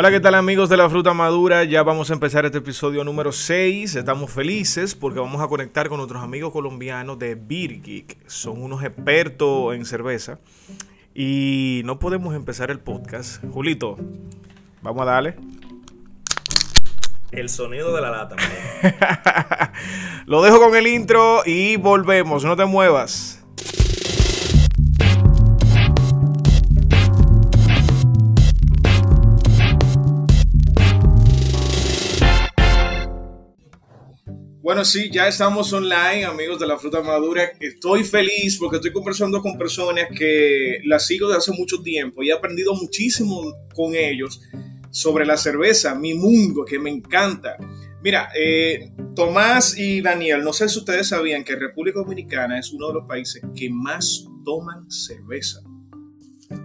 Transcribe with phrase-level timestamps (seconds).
[0.00, 1.64] Hola, ¿qué tal amigos de la fruta madura?
[1.64, 3.96] Ya vamos a empezar este episodio número 6.
[3.96, 8.16] Estamos felices porque vamos a conectar con nuestros amigos colombianos de Beer Geek.
[8.28, 10.38] Son unos expertos en cerveza.
[11.16, 13.42] Y no podemos empezar el podcast.
[13.50, 13.96] Julito,
[14.82, 15.34] vamos a darle.
[17.32, 18.36] El sonido de la lata.
[20.26, 22.44] Lo dejo con el intro y volvemos.
[22.44, 23.37] No te muevas.
[34.68, 37.52] Bueno, sí, ya estamos online, amigos de la fruta madura.
[37.58, 42.28] Estoy feliz porque estoy conversando con personas que las sigo desde hace mucho tiempo y
[42.28, 44.42] he aprendido muchísimo con ellos
[44.90, 47.56] sobre la cerveza, mi mundo, que me encanta.
[48.02, 52.88] Mira, eh, Tomás y Daniel, no sé si ustedes sabían que República Dominicana es uno
[52.88, 55.62] de los países que más toman cerveza.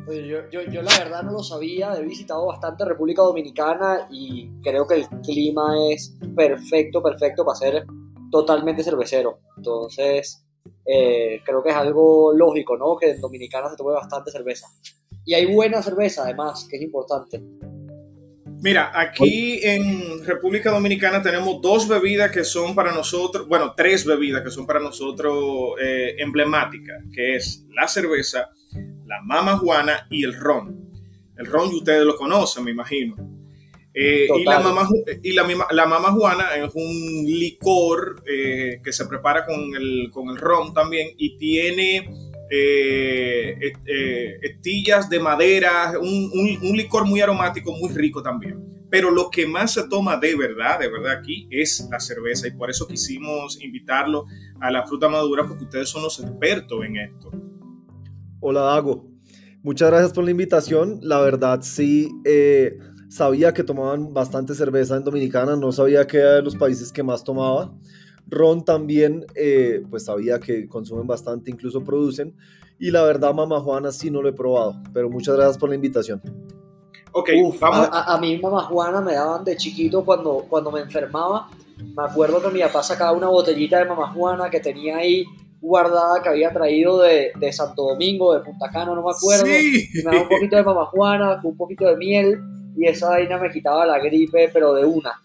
[0.07, 4.95] Yo, yo, la verdad no lo sabía, he visitado bastante República Dominicana y creo que
[4.95, 7.85] el clima es perfecto, perfecto para ser
[8.31, 9.39] totalmente cervecero.
[9.57, 10.43] Entonces,
[10.85, 12.97] eh, creo que es algo lógico, ¿no?
[12.97, 14.67] Que en Dominicana se tome bastante cerveza.
[15.25, 17.41] Y hay buena cerveza, además, que es importante.
[18.63, 24.41] Mira, aquí en República Dominicana tenemos dos bebidas que son para nosotros, bueno, tres bebidas
[24.41, 28.49] que son para nosotros eh, emblemáticas, que es la cerveza,
[29.13, 30.89] la mama juana y el ron.
[31.37, 33.15] El ron ustedes lo conocen, me imagino.
[33.93, 34.89] Eh, y la mama,
[35.21, 40.29] y la, la mama juana es un licor eh, que se prepara con el, con
[40.29, 42.09] el ron también y tiene
[42.49, 43.73] eh,
[44.41, 48.87] estillas de madera, un, un, licor muy aromático, muy rico también.
[48.89, 52.51] Pero lo que más se toma de verdad, de verdad aquí, es la cerveza y
[52.51, 54.25] por eso quisimos invitarlo
[54.59, 57.31] a la fruta madura porque ustedes son los expertos en esto.
[58.45, 59.05] Hola Dago,
[59.63, 60.99] muchas gracias por la invitación.
[61.01, 62.11] La verdad sí
[63.07, 67.03] sabía que tomaban bastante cerveza en Dominicana, no sabía que era de los países que
[67.03, 67.73] más tomaba.
[68.27, 72.35] Ron también, eh, pues sabía que consumen bastante, incluso producen.
[72.77, 75.75] Y la verdad, Mamá Juana sí no lo he probado, pero muchas gracias por la
[75.75, 76.21] invitación.
[77.13, 77.29] Ok,
[77.61, 77.87] vamos.
[77.93, 81.47] A, mí Mamá Juana me daban de chiquito cuando, cuando me enfermaba.
[81.77, 85.25] Me acuerdo que mi papá sacaba una botellita de Mamá Juana que tenía ahí
[85.63, 89.45] guardada que había traído de, de Santo Domingo, de Punta Cana, no me acuerdo.
[89.45, 89.89] Sí.
[89.95, 92.39] me daba un poquito de Mamá Juana, un poquito de miel
[92.75, 95.21] y esa vaina me quitaba la gripe, pero de una.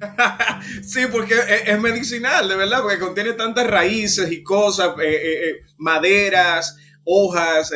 [0.82, 1.34] sí, porque
[1.66, 7.72] es, medicinal, de verdad, porque contiene tantas raíces y cosas, eh, eh, eh, maderas, hojas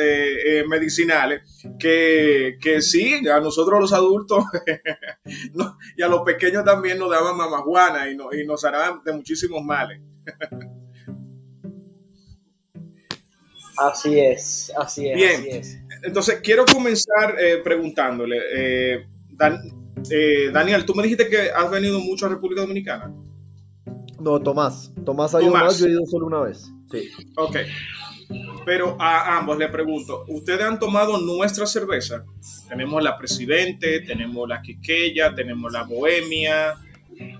[0.67, 1.41] medicinales,
[1.77, 4.45] que, que, sí, a nosotros los adultos
[5.97, 9.99] y a los pequeños también nos daban mamajuana y, y nos harán de muchísimos males.
[13.77, 15.15] así es, así es.
[15.15, 15.61] Bien,
[16.03, 18.37] entonces quiero comenzar preguntándole
[20.09, 23.13] eh, Daniel, tú me dijiste que has venido mucho a República Dominicana.
[24.19, 24.91] No, Tomás.
[25.05, 26.71] Tomás ha ido más, yo he ido solo una vez.
[26.91, 27.09] Sí.
[27.37, 27.57] Ok.
[28.65, 32.25] Pero a ambos le pregunto, ¿ustedes han tomado nuestra cerveza?
[32.67, 36.73] Tenemos la Presidente, tenemos la Quiqueya, tenemos la Bohemia,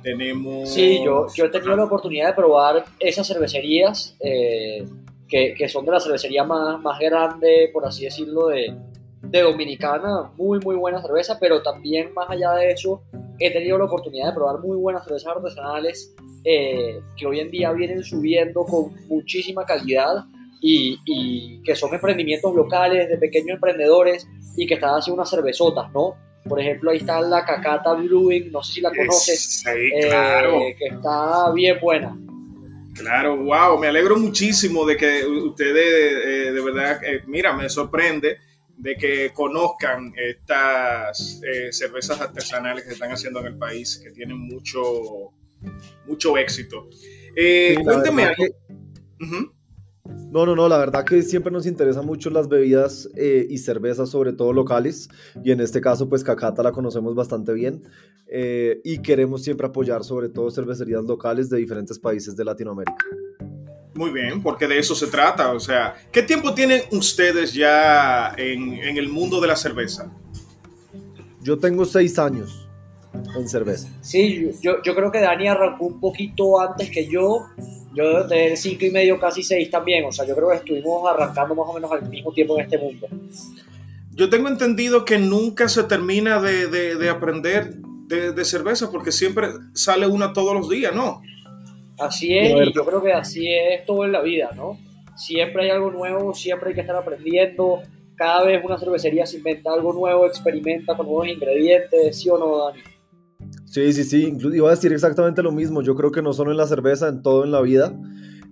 [0.04, 0.72] tenemos...
[0.72, 4.86] Sí, yo, yo he tenido la oportunidad de probar esas cervecerías, eh,
[5.28, 8.76] que, que, son de la cervecería más, más grande, por así decirlo, de,
[9.22, 13.02] de Dominicana, muy muy buena cerveza, pero también más allá de eso,
[13.40, 17.72] he tenido la oportunidad de probar muy buenas cervezas artesanales eh, que hoy en día
[17.72, 20.26] vienen subiendo con muchísima calidad
[20.62, 26.16] y, que son emprendimientos locales de pequeños emprendedores y que están haciendo unas cervezotas, ¿no?
[26.48, 31.52] Por ejemplo, ahí está la Cacata Brewing, no sé si la conoces, eh, que está
[31.52, 32.18] bien buena.
[32.96, 38.38] Claro, wow, me alegro muchísimo de que ustedes, eh, de verdad, mira, me sorprende
[38.78, 44.12] de que conozcan estas eh, cervezas artesanales que se están haciendo en el país, que
[44.12, 45.34] tienen mucho,
[46.06, 46.90] mucho éxito.
[47.36, 48.46] Eh, cuénteme algo.
[50.36, 54.10] No, no, no, la verdad que siempre nos interesan mucho las bebidas eh, y cervezas,
[54.10, 55.08] sobre todo locales,
[55.46, 57.82] y en este caso, pues Cacata la conocemos bastante bien,
[58.84, 63.06] y queremos siempre apoyar sobre todo cervecerías locales de diferentes países de Latinoamérica.
[63.94, 65.54] Muy bien, porque de eso se trata.
[65.54, 70.12] O sea, ¿qué tiempo tienen ustedes ya en, el mundo de la cerveza?
[71.42, 72.65] Yo tengo seis años
[73.36, 73.90] en cerveza.
[74.02, 77.48] Sí, yo, yo creo que Dani arrancó un poquito antes que yo.
[77.94, 80.06] Yo debo tener cinco y medio, casi seis también.
[80.06, 82.78] O sea, yo creo que estuvimos arrancando más o menos al mismo tiempo en este
[82.78, 83.08] mundo.
[84.12, 87.76] Yo tengo entendido que nunca se termina de, aprender
[88.08, 91.22] de, de cerveza porque siempre sale una todos los días, ¿no?
[91.98, 94.78] Así es, y yo creo que así es todo en la vida, ¿no?
[95.16, 97.82] Siempre hay algo nuevo, siempre hay que estar aprendiendo.
[98.16, 102.66] cada vez una cervecería se inventa algo nuevo, experimenta con nuevos ingredientes, ¿sí o no,
[102.66, 102.80] Dani?
[103.66, 105.82] Sí, sí, sí, iba a decir exactamente lo mismo.
[105.82, 107.98] Yo creo que no solo en la cerveza, en todo en la vida.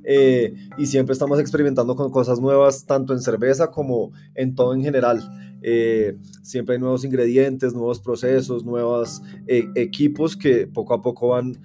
[0.03, 4.83] Eh, y siempre estamos experimentando con cosas nuevas, tanto en cerveza como en todo en
[4.83, 5.21] general.
[5.61, 11.57] Eh, siempre hay nuevos ingredientes, nuevos procesos, nuevos eh, equipos que poco a poco van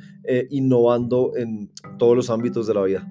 [0.50, 3.08] innovando en todos los ámbitos de la vida.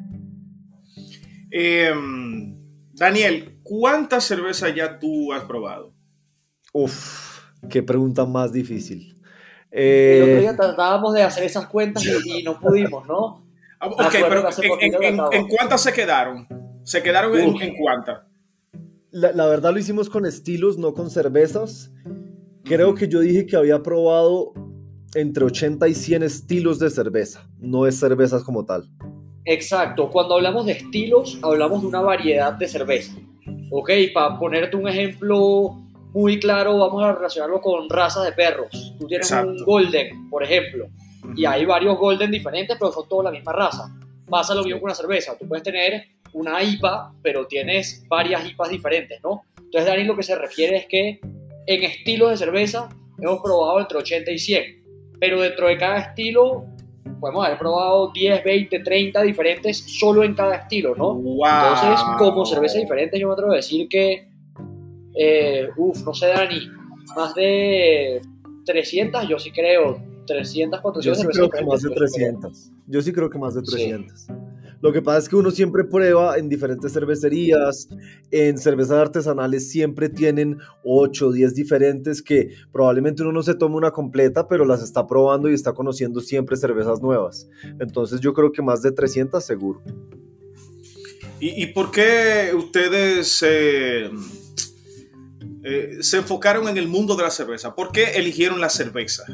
[1.49, 2.55] Em,
[2.93, 5.95] Daniel, ¿cuánta cerveza ya tú has probado?
[6.73, 7.39] Uf,
[7.71, 9.16] qué pregunta más difícil.
[9.71, 13.45] El otro día tratábamos de hacer esas cuentas y no pudimos, ¿no?
[13.79, 14.43] Ah, ok, pero
[15.31, 16.47] en, cuántas se quedaron?
[16.83, 18.23] ¿Se quedaron en, cuántas?
[19.11, 21.91] La, verdad lo hicimos con estilos, no con cervezas.
[22.63, 24.53] Creo que yo dije que había probado
[25.15, 28.89] entre 80 y 100 estilos de cerveza, no es cervezas como tal.
[29.45, 33.13] Exacto, cuando hablamos de estilos, hablamos de una variedad de cerveza.
[33.71, 35.86] Ok, para ponerte un ejemplo
[36.17, 38.95] muy claro, vamos a relacionarlo con razas de perros.
[38.99, 40.87] Tú tienes un Golden, por ejemplo
[41.35, 43.89] y hay varios Golden diferentes, pero son todos la misma raza.
[44.29, 45.37] Pasa lo mismo con una cerveza.
[45.37, 49.43] Tú puedes tener una IPA, pero tienes varias IPAs diferentes, ¿no?
[49.57, 51.19] Entonces, Dani, lo que se refiere es que
[51.65, 52.89] en estilos de cerveza
[53.19, 54.63] hemos probado entre 80 y 100,
[55.19, 56.65] pero dentro de cada estilo
[57.19, 61.17] podemos haber probado 10, 20, 30 diferentes solo en cada estilo, ¿no?
[61.17, 64.26] Entonces, como cerveza diferente, yo me atrevo a decir que,
[65.17, 66.69] eh, uff, no sé, Dani,
[67.15, 68.21] más de
[68.65, 72.71] 300, yo sí creo, 300, 400 Yo sí creo que más de 300.
[72.87, 74.27] Yo sí creo que más de 300.
[74.79, 77.89] Lo que pasa es que uno siempre prueba en diferentes cervecerías,
[78.29, 83.75] en cervezas artesanales siempre tienen 8 o 10 diferentes que probablemente uno no se tome
[83.75, 87.49] una completa, pero las está probando y está conociendo siempre cervezas nuevas.
[87.79, 89.81] Entonces yo creo que más de 300 seguro.
[91.39, 94.09] ¿Y, por qué ustedes eh,
[96.01, 97.75] se enfocaron en el mundo de la cerveza?
[97.75, 99.25] ¿Por qué eligieron la cerveza?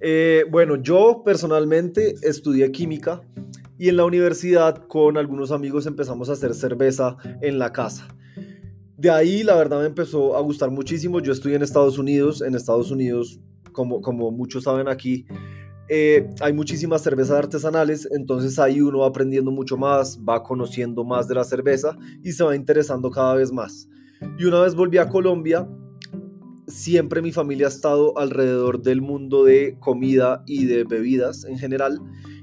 [0.00, 3.20] Eh, bueno, yo personalmente estudié química
[3.78, 8.08] y en la universidad con algunos amigos empezamos a hacer cerveza en la casa.
[8.96, 11.20] De ahí la verdad me empezó a gustar muchísimo.
[11.20, 12.42] Yo estudié en Estados Unidos.
[12.42, 13.40] En Estados Unidos,
[13.72, 15.26] como, como muchos saben aquí,
[15.88, 21.26] eh, hay muchísimas cervezas artesanales, entonces ahí uno va aprendiendo mucho más, va conociendo más
[21.26, 23.88] de la cerveza y se va interesando cada vez más.
[24.38, 25.68] Y una vez volví a Colombia,
[26.66, 32.00] siempre mi familia ha estado alrededor del mundo de comida y de bebidas en general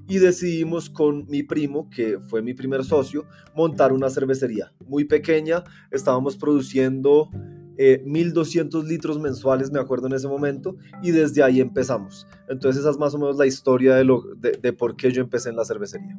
[0.08, 3.26] y decidimos con mi primo, que fue mi primer socio,
[3.56, 5.64] montar una cervecería muy pequeña.
[5.92, 7.30] Estábamos produciendo
[7.78, 12.26] 1.200 eh, litros mensuales, me acuerdo en ese momento, y desde ahí empezamos.
[12.48, 15.50] Entonces esa es más o menos la historia de, lo, de por qué yo empecé
[15.50, 16.18] en la cervecería.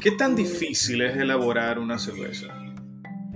[0.00, 2.48] ¿Qué tan difícil es elaborar una cerveza?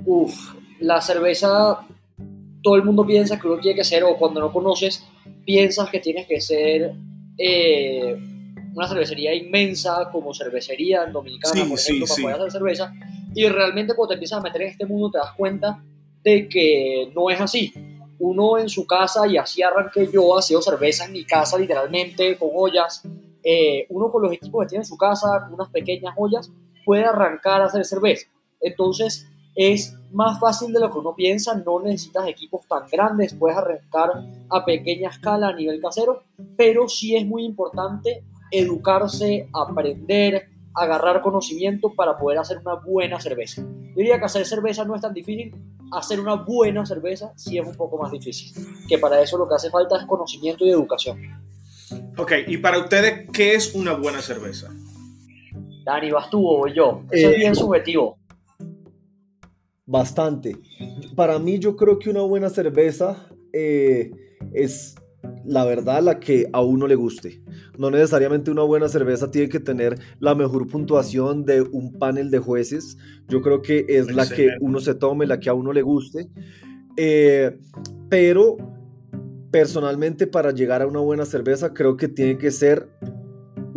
[0.04, 1.86] Uf, la cerveza
[2.62, 5.04] todo el mundo piensa que uno tiene que ser, o cuando no conoces,
[5.44, 6.92] piensas que tienes que ser
[7.36, 8.16] eh,
[8.74, 12.92] una cervecería inmensa como cervecería en Dominicana, por ejemplo, para poder hacer cerveza.
[13.34, 15.82] Y realmente cuando te empiezas a meter en este mundo te das cuenta
[16.22, 17.72] de que no es así.
[18.18, 22.50] Uno en su casa, y así arranqué yo, haciendo cerveza en mi casa literalmente, con
[22.54, 23.02] ollas.
[23.42, 26.50] Eh, uno con los equipos que tiene en su casa, con unas pequeñas ollas,
[26.84, 28.26] puede arrancar a hacer cerveza.
[28.60, 29.28] Entonces,
[29.58, 34.12] es más fácil de lo que uno piensa, no necesitas equipos tan grandes, puedes arrancar
[34.48, 36.22] a pequeña escala a nivel casero,
[36.56, 38.22] pero sí es muy importante
[38.52, 43.62] educarse, aprender, agarrar conocimiento para poder hacer una buena cerveza.
[43.62, 45.52] Yo diría que hacer cerveza no es tan difícil,
[45.90, 48.52] hacer una buena cerveza sí es un poco más difícil,
[48.88, 51.18] que para eso lo que hace falta es conocimiento y educación.
[52.16, 54.72] Ok, y para ustedes, ¿qué es una buena cerveza?
[55.84, 57.02] Dani, vas tú o yo.
[57.10, 58.17] Eso es bien subjetivo
[59.88, 60.54] bastante.
[61.16, 63.16] Para mí yo creo que una buena cerveza
[63.52, 64.10] eh,
[64.52, 64.94] es
[65.44, 67.42] la verdad la que a uno le guste.
[67.78, 72.38] No necesariamente una buena cerveza tiene que tener la mejor puntuación de un panel de
[72.38, 72.98] jueces.
[73.28, 76.28] Yo creo que es la que uno se tome, la que a uno le guste.
[76.96, 77.58] Eh,
[78.10, 78.58] pero
[79.50, 82.90] personalmente para llegar a una buena cerveza creo que tiene que ser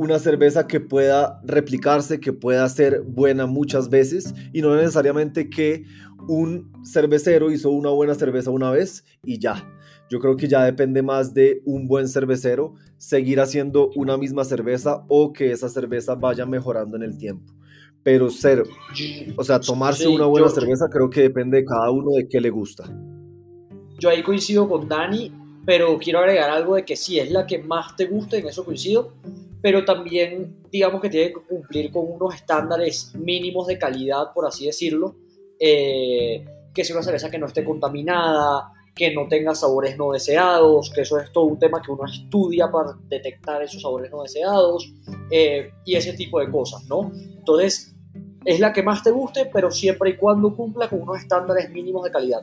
[0.01, 5.86] una cerveza que pueda replicarse, que pueda ser buena muchas veces y no necesariamente que
[6.27, 9.63] un cervecero hizo una buena cerveza una vez y ya.
[10.10, 15.05] Yo creo que ya depende más de un buen cervecero seguir haciendo una misma cerveza
[15.08, 17.53] o que esa cerveza vaya mejorando en el tiempo.
[18.01, 18.63] Pero ser,
[19.38, 22.50] o sea, tomarse una buena cerveza creo que depende de cada uno de qué le
[22.50, 22.86] gusta.
[24.00, 25.31] Yo ahí coincido con Dani,
[25.63, 28.65] pero quiero agregar algo de que si es la que más te gusta, en eso
[28.65, 29.13] coincido,
[29.62, 34.65] pero también digamos que tiene que cumplir con unos estándares mínimos de calidad, por así
[34.65, 35.15] decirlo,
[35.60, 40.91] eh, que sea una cerveza que no esté contaminada, que no tenga sabores no deseados,
[40.94, 44.94] que eso es todo un tema que uno estudia para detectar esos sabores no deseados
[45.30, 47.12] eh, y ese tipo de cosas, ¿no?
[47.13, 47.96] Entonces,
[48.44, 52.03] es la que más te guste, pero siempre y cuando cumpla con unos estándares mínimos
[52.03, 52.41] de calidad.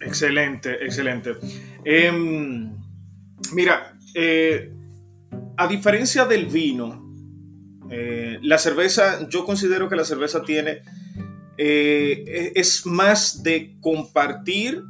[0.00, 1.36] Excelente, excelente.
[1.84, 2.72] Em,
[3.52, 4.72] mira, eh,
[5.56, 7.12] a diferencia del vino,
[7.90, 10.82] eh, la cerveza, yo considero que la cerveza tiene,
[11.56, 14.82] eh, es más de compartir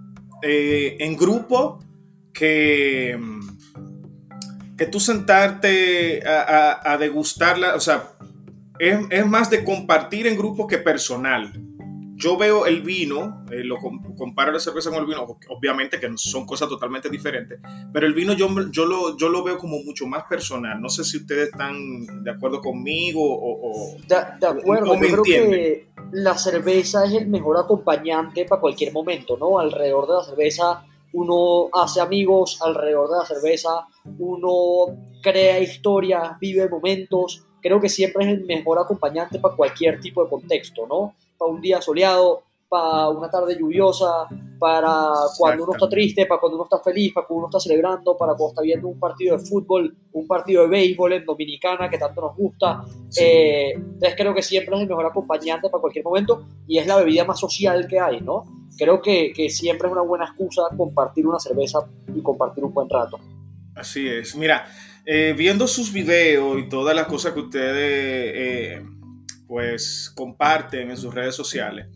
[0.42, 1.84] en grupo
[2.32, 3.18] que,
[4.76, 8.12] que tú sentarte a, degustarla, o sea,
[8.78, 11.67] es, más de compartir en grupo que personal
[12.18, 16.44] yo veo el vino, eh, lo comparo la cerveza con el vino, obviamente que son
[16.46, 17.60] cosas totalmente diferentes,
[17.92, 20.80] pero el vino yo, yo, lo, yo lo veo como mucho más personal.
[20.80, 23.96] No sé si ustedes están de acuerdo conmigo o...
[24.08, 29.60] de, acuerdo, yo creo que la cerveza es el mejor acompañante para cualquier momento, ¿no?
[29.60, 33.86] Alrededor de la cerveza uno hace amigos, alrededor de la cerveza
[34.18, 37.44] uno crea historias, vive momentos.
[37.62, 41.14] Creo que siempre es el mejor acompañante para cualquier tipo de contexto, ¿no?
[41.38, 44.26] Para un día soleado, para una tarde lluviosa,
[44.58, 44.92] para
[45.38, 48.34] cuando uno está triste, para cuando uno está feliz, para cuando uno está celebrando, para
[48.34, 52.20] cuando está viendo un partido de fútbol, un partido de béisbol en Dominicana que tanto
[52.20, 52.82] nos gusta.
[53.18, 56.96] Eh, entonces creo que siempre es el mejor acompañante para cualquier momento y es la
[56.96, 58.44] bebida más social que hay, ¿no?
[58.76, 61.78] Creo que, que siempre es una buena excusa compartir una cerveza
[62.14, 63.18] y compartir un buen rato.
[63.74, 64.36] Así es.
[64.36, 64.66] Mira,
[65.06, 68.32] eh, viendo sus videos y todas las cosas que ustedes...
[68.34, 68.97] Eh,
[69.48, 71.88] pues comparten en sus redes sociales,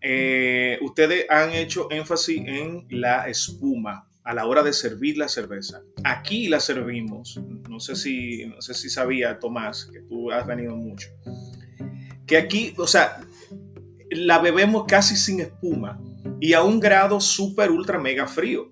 [0.00, 5.80] eh, ustedes han hecho énfasis en la espuma a la hora de servir la cerveza.
[6.04, 10.76] Aquí la servimos, no sé si, no sé si sabía Tomás, que tú has venido
[10.76, 11.08] mucho,
[12.26, 13.22] que aquí, o sea,
[14.10, 15.98] la bebemos casi sin espuma
[16.40, 18.70] y a un grado súper, ultra, mega frío.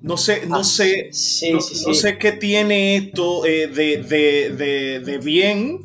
[0.00, 1.10] No sé, no ah, sé,
[1.50, 1.60] no,
[1.94, 5.80] sé qué tiene esto eh, de, de, de, bien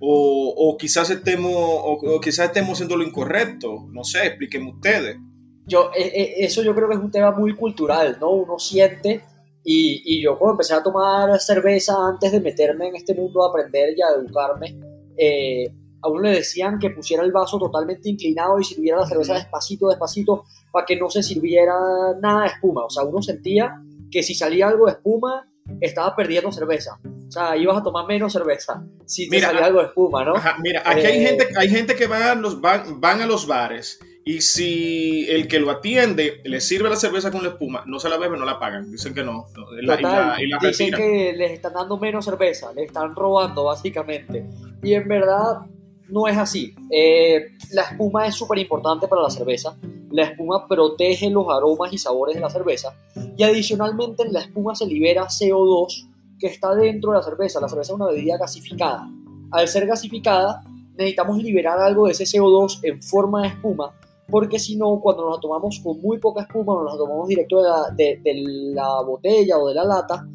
[0.00, 3.86] o, quizás estemos o, quizás estemos haciendo lo incorrecto.
[3.90, 5.16] No sé, explíquenme ustedes.
[5.66, 8.30] Yo, eh, eh, eso yo creo que es un tema muy cultural, ¿no?
[8.30, 9.22] Uno siente,
[9.62, 13.50] y, y, yo cuando empecé a tomar cerveza antes de meterme en este mundo a
[13.50, 14.76] aprender y a educarme,
[15.16, 15.70] eh,
[16.02, 19.88] a uno le decían que pusiera el vaso totalmente inclinado y sirviera la cerveza despacito,
[19.90, 21.74] despacito, para que no se sirviera
[22.20, 22.86] nada de espuma.
[22.86, 25.46] O sea, uno sentía que si salía algo de espuma,
[25.80, 26.98] estaba perdiendo cerveza.
[27.30, 30.34] O sea, ibas a tomar menos cerveza si te salía algo de espuma, ¿no?
[30.64, 33.46] mira, aquí hay, eh, gente, hay gente que va a los, van, van, a los
[33.46, 38.00] bares y si el que lo atiende le sirve la cerveza con la espuma, no
[38.00, 38.90] se la bebe, no la pagan.
[38.90, 39.46] Dicen que no.
[40.60, 44.44] dicen que les están dando menos cerveza, les están robando básicamente.
[44.82, 45.60] Y en verdad
[46.08, 46.74] no es así.
[46.90, 49.76] Eh, la espuma es súper importante para la cerveza.
[50.10, 52.92] La espuma protege los aromas y sabores de la cerveza.
[53.36, 56.09] Y adicionalmente en la espuma se libera CO2
[56.40, 57.60] que está dentro de la cerveza.
[57.60, 59.08] La cerveza es una bebida gasificada.
[59.52, 60.62] Al ser gasificada,
[60.96, 63.92] necesitamos liberar algo de ese CO2 en forma de espuma,
[64.28, 67.62] porque si no, cuando nos la tomamos con muy poca espuma, nos la tomamos directo
[67.96, 68.20] de
[68.74, 70.26] la, botella o de la lata,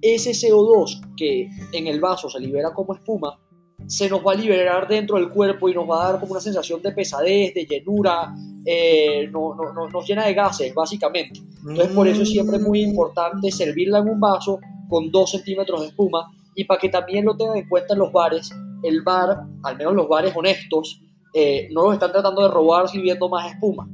[0.00, 3.38] ese CO2 que en el vaso se libera como espuma,
[3.86, 6.40] se nos va a liberar dentro del cuerpo y nos va a dar como una
[6.40, 11.40] sensación de pesadez, de llenura, eh, no, no, nos llena de gases, básicamente.
[11.68, 14.58] Entonces, por eso es siempre muy importante servirla en un vaso
[14.94, 18.12] con 2 centímetros de espuma y para que también lo tengan en cuenta en los
[18.12, 18.48] bares,
[18.84, 21.00] el bar, al menos los bares honestos,
[21.34, 23.88] eh, no los están tratando de robar sirviendo más espuma.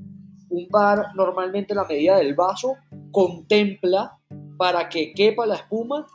[0.51, 2.75] Un bar normalmente la medida del vaso
[3.11, 4.19] contempla
[4.59, 6.07] para que quepa la espuma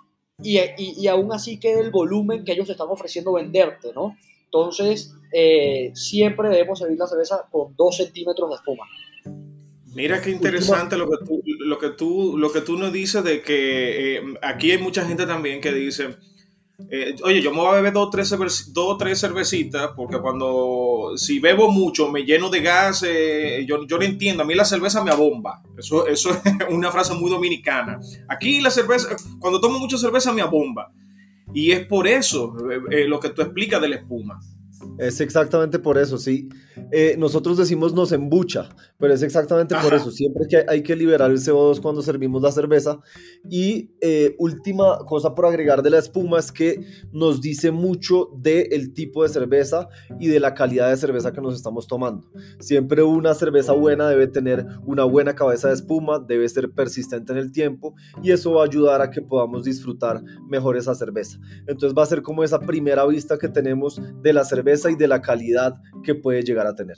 [0.44, 4.16] y, y, aún así quede el volumen que ellos están ofreciendo venderte, ¿no?
[4.44, 8.84] Entonces, eh, siempre debemos servir la cerveza con 2 centímetros de espuma.
[9.96, 13.42] Mira qué interesante lo que tú, lo que tú, lo que tú nos dices de
[13.42, 16.18] que eh, aquí hay mucha gente también que dice,
[16.90, 21.14] eh, oye, yo me voy a beber dos o tres, dos, tres cervecitas porque cuando,
[21.16, 25.02] si bebo mucho, me lleno de gas, eh, yo, yo entiendo, a mí la cerveza
[25.02, 25.64] me abomba.
[25.78, 27.98] Eso, eso es una frase muy dominicana.
[28.28, 30.92] Aquí la cerveza, cuando tomo mucha cerveza me abomba.
[31.54, 32.54] Y es por eso
[33.08, 34.42] lo que tú explicas de la espuma.
[34.98, 36.50] Es exactamente por eso, sí.
[36.92, 40.12] Eh, nosotros decimos nos embucha, pero es exactamente por eso.
[40.12, 43.00] Siempre que hay que liberar el CO2 cuando servimos la cerveza.
[43.50, 48.94] Y eh, última cosa por agregar de la espuma es que nos dice mucho del
[48.94, 49.90] tipo de cerveza
[50.20, 52.30] y de la calidad de cerveza que nos estamos tomando.
[52.60, 57.38] Siempre una cerveza buena debe tener una buena cabeza de espuma, debe ser persistente en
[57.38, 61.40] el tiempo y eso va a ayudar a que podamos disfrutar mejor esa cerveza.
[61.68, 65.08] Entonces va a ser como esa primera vista que tenemos de la cerveza y de
[65.08, 66.98] la calidad que puede llegar a tener.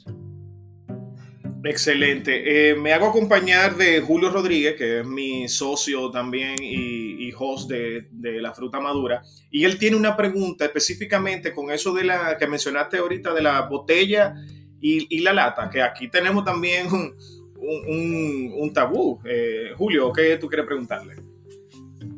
[1.64, 2.72] Excelente.
[2.72, 8.08] Eh, me hago acompañar de Julio Rodríguez, que es mi socio también y, host de,
[8.42, 9.22] la fruta madura.
[9.52, 13.62] Y él tiene una pregunta específicamente con eso de la que mencionaste ahorita de la
[13.62, 14.36] botella
[14.80, 19.20] y, la lata, que aquí tenemos también un, tabú.
[19.26, 21.16] Eh, Julio, ¿qué tú quieres preguntarle?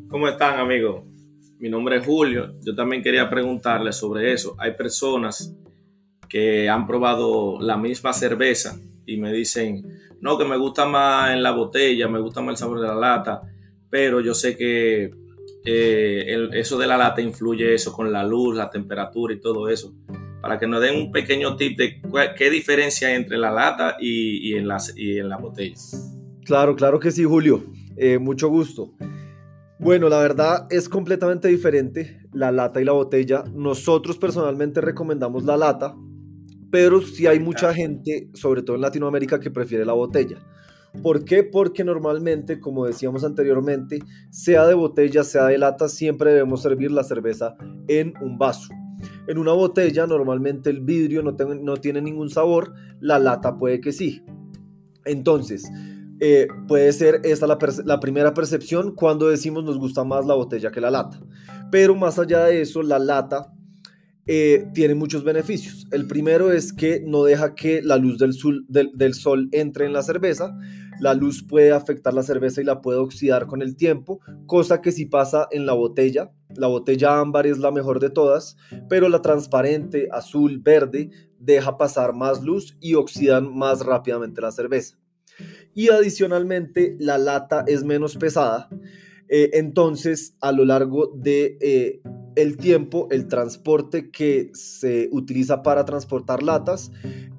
[0.10, 1.09] ¿Cómo están, amigos?
[1.60, 2.52] Mi nombre es Julio.
[2.64, 4.56] Yo también quería preguntarle sobre eso.
[4.58, 5.54] Hay personas
[6.30, 9.84] que han probado la misma cerveza y me dicen,
[10.22, 12.96] no, que me gusta más en la botella, me gusta más el sabor de la
[12.96, 13.42] lata,
[13.90, 15.12] pero yo sé que
[15.66, 19.94] eh, eso de la lata influye eso con la luz, la temperatura y todo eso.
[20.42, 22.02] Para que nos den un pequeño tip de
[22.38, 25.76] qué diferencia hay entre la lata y, en, las, y en la botella.
[26.46, 27.66] Claro, claro que sí, Julio.
[27.98, 28.94] Eh, mucho gusto.
[29.80, 33.44] Bueno, la verdad es completamente diferente la lata y la botella.
[33.54, 35.96] Nosotros personalmente recomendamos la lata
[36.72, 40.38] pero sí hay mucha gente, sobre todo en Latinoamérica, que prefiere la botella.
[41.04, 41.44] ¿Por qué?
[41.44, 44.00] Porque normalmente, como decíamos anteriormente,
[44.32, 47.56] sea de botella, sea de lata, siempre debemos servir la cerveza
[47.88, 48.70] en un vaso.
[49.28, 53.92] En una botella normalmente el vidrio no, no tiene ningún sabor, la lata puede que
[53.92, 54.24] sí.
[55.06, 55.72] Entonces,
[56.22, 60.82] eh, puede ser esta la, primera percepción cuando decimos nos gusta más la botella que
[60.82, 61.20] la lata.
[61.72, 63.54] Pero más allá de eso, la lata
[64.26, 65.88] eh, tiene muchos beneficios.
[65.92, 69.94] El primero es que no deja que la luz del sol, del, sol entre en
[69.94, 70.58] la cerveza.
[71.00, 74.92] La luz puede afectar la cerveza y la puede oxidar con el tiempo, cosa que
[74.92, 76.32] si pasa en la botella.
[76.56, 78.58] La botella ámbar es la mejor de todas,
[78.90, 81.10] pero la transparente, azul, verde,
[81.40, 85.00] deja pasar más luz y oxidan más rápidamente la cerveza.
[85.74, 88.70] Y adicionalmente, la lata es menos pesada.
[89.30, 92.02] Eh, entonces, a lo largo de eh,
[92.36, 96.92] el tiempo, el transporte que se utiliza para transportar latas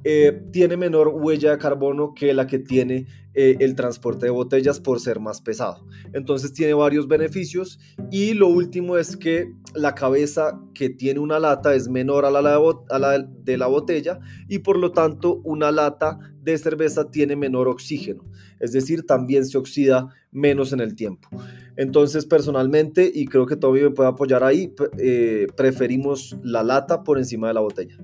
[0.04, 4.98] eh, tiene menor huella de carbono que la que tiene el transporte de botellas por
[4.98, 5.86] ser más pesado.
[6.12, 7.78] Entonces tiene varios beneficios
[8.10, 13.18] y lo último es que la cabeza que tiene una lata es menor a la
[13.18, 18.24] de la botella y por lo tanto una lata de cerveza tiene menor oxígeno,
[18.58, 21.28] es decir, también se oxida menos en el tiempo.
[21.76, 27.18] Entonces, personalmente, y creo que todavía me puede apoyar ahí, eh, preferimos la lata por
[27.18, 27.96] encima de la botella.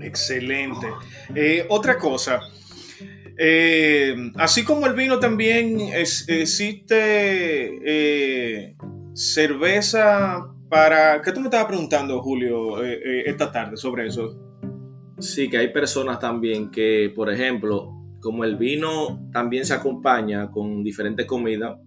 [0.00, 0.86] Excelente.
[1.34, 2.40] Eh, otra cosa,
[3.38, 6.74] eh, así como el vino también existe
[9.14, 11.22] cerveza para...
[11.22, 14.40] ¿Qué tú me estabas preguntando, Julio, esta tarde sobre eso?
[15.18, 20.82] Sí, que hay personas también que, por ejemplo, como el vino también se acompaña con
[20.82, 21.78] diferentes comidas,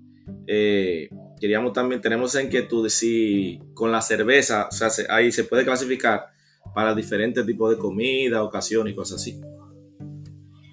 [0.46, 1.10] eh,
[1.40, 5.64] queríamos también, tenemos esa inquietud de si con la cerveza, o sea, ahí se puede
[5.64, 6.28] clasificar
[6.74, 9.42] para diferentes tipos de comida, ocasiones y cosas así.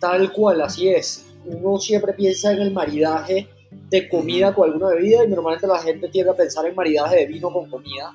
[0.00, 1.26] Tal cual, así es.
[1.46, 3.48] Uno siempre piensa en el maridaje
[3.90, 7.26] de comida con alguna bebida y normalmente la gente tiende a pensar en maridaje de
[7.26, 8.12] vino con comida,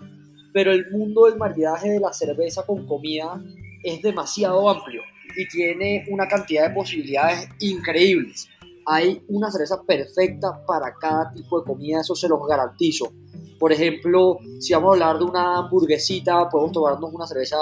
[0.54, 3.42] pero el mundo del maridaje de la cerveza con comida
[3.84, 5.02] es demasiado amplio
[5.36, 8.50] y tiene una cantidad de posibilidades increíbles.
[8.92, 13.12] Hay una cerveza perfecta para cada tipo de comida, eso se los garantizo.
[13.60, 17.58] Por ejemplo, si vamos a hablar de una hamburguesita, podemos tomarnos una cerveza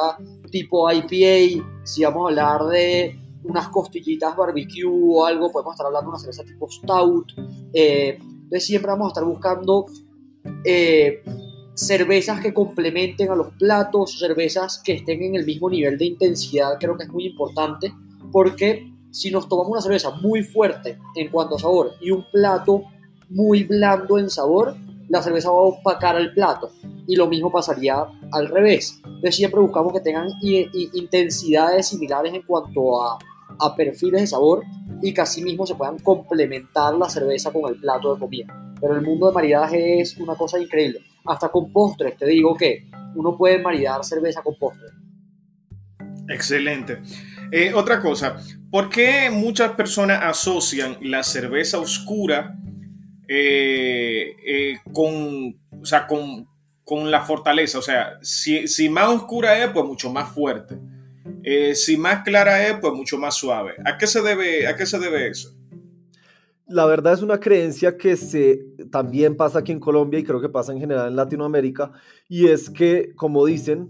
[0.49, 1.65] tipo IPA.
[1.83, 6.19] Si vamos a hablar de unas costillitas barbecue o algo, podemos estar hablando de una
[6.19, 7.33] cerveza tipo stout.
[7.73, 9.85] Eh, entonces siempre vamos a estar buscando
[10.63, 11.23] eh,
[11.73, 16.77] cervezas que complementen a los platos, cervezas que estén en el mismo nivel de intensidad,
[16.79, 17.93] creo que es muy importante,
[18.31, 22.83] porque si nos tomamos una cerveza muy fuerte en cuanto a sabor y un plato
[23.29, 24.75] muy blando en sabor,
[25.09, 26.69] la cerveza va a opacar el plato.
[27.07, 28.99] Y lo mismo pasaría al revés.
[29.03, 33.17] Entonces siempre buscamos que tengan intensidades similares en cuanto a,
[33.59, 34.63] a perfiles de sabor
[35.01, 38.75] y que así mismo se puedan complementar la cerveza con el plato de comida.
[38.79, 42.15] Pero el mundo de maridaje es una cosa increíble hasta con postres.
[42.17, 44.91] Te digo que uno puede maridar cerveza con postres.
[46.29, 47.01] Excelente.
[47.51, 48.37] Eh, otra cosa,
[48.69, 52.57] ¿por qué muchas personas asocian la cerveza oscura
[53.27, 56.47] eh, eh, con, o sea, con,
[56.83, 57.79] con, la fortaleza?
[57.79, 60.77] O sea, si, si, más oscura es, pues mucho más fuerte.
[61.73, 63.75] si más clara es, pues mucho más suave.
[63.85, 65.57] ¿A qué se debe, a qué se debe eso?
[66.67, 70.49] la verdad es una creencia que se también pasa aquí en Colombia y creo que
[70.49, 71.93] pasa en general en Latinoamérica
[72.27, 73.89] y es que como dicen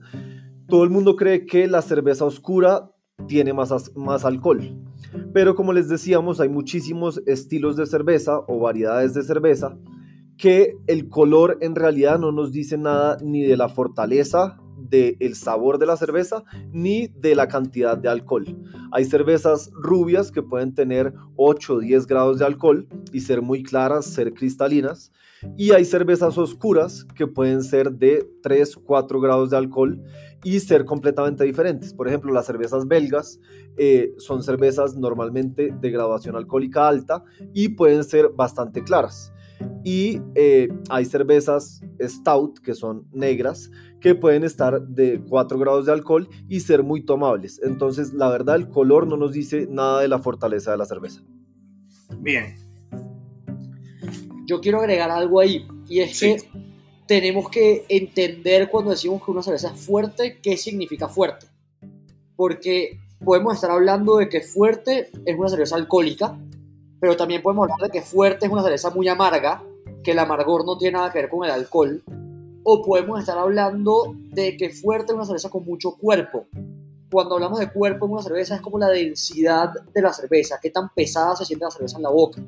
[0.68, 2.92] todo el mundo cree que la cerveza oscura
[3.26, 4.78] tiene más, más alcohol
[5.34, 9.78] pero como les decíamos hay muchísimos estilos de cerveza o variedades de cerveza
[10.38, 15.80] que el color en realidad no nos dice nada ni de la fortaleza del sabor
[15.80, 18.46] de la cerveza ni de la cantidad de alcohol.
[18.92, 23.64] Hay cervezas rubias que pueden tener 8 o 10 grados de alcohol y ser muy
[23.64, 25.12] claras, ser cristalinas.
[25.58, 30.02] Y hay cervezas oscuras que pueden ser de 3, 4 grados de alcohol
[30.48, 31.94] y ser completamente diferentes.
[31.94, 33.38] Por ejemplo, las cervezas belgas
[33.76, 37.22] eh, son cervezas normalmente de graduación alcohólica alta
[37.54, 39.34] y pueden ser bastante claras.
[39.84, 45.92] Y eh, hay cervezas stout que son negras que pueden estar de 4 grados de
[45.92, 47.60] alcohol y ser muy tomables.
[47.62, 51.26] Entonces, la verdad, el color no nos dice nada de la fortaleza de la cerveza.
[52.20, 52.56] Bien.
[54.46, 56.38] Yo quiero agregar algo ahí y es que
[57.08, 61.48] tenemos que entender cuando decimos que una cerveza es fuerte, qué significa fuerte.
[62.36, 66.38] Porque podemos estar hablando de que fuerte es una cerveza alcohólica,
[67.00, 69.64] pero también podemos hablar de que fuerte es una cerveza muy amarga,
[70.04, 72.04] que el amargor no tiene nada que ver con el alcohol.
[72.64, 76.48] O podemos estar hablando de que fuerte es una cerveza con mucho cuerpo.
[77.10, 80.70] Cuando hablamos de cuerpo en una cerveza es como la densidad de la cerveza, qué
[80.70, 82.42] tan pesada se siente la cerveza en la boca.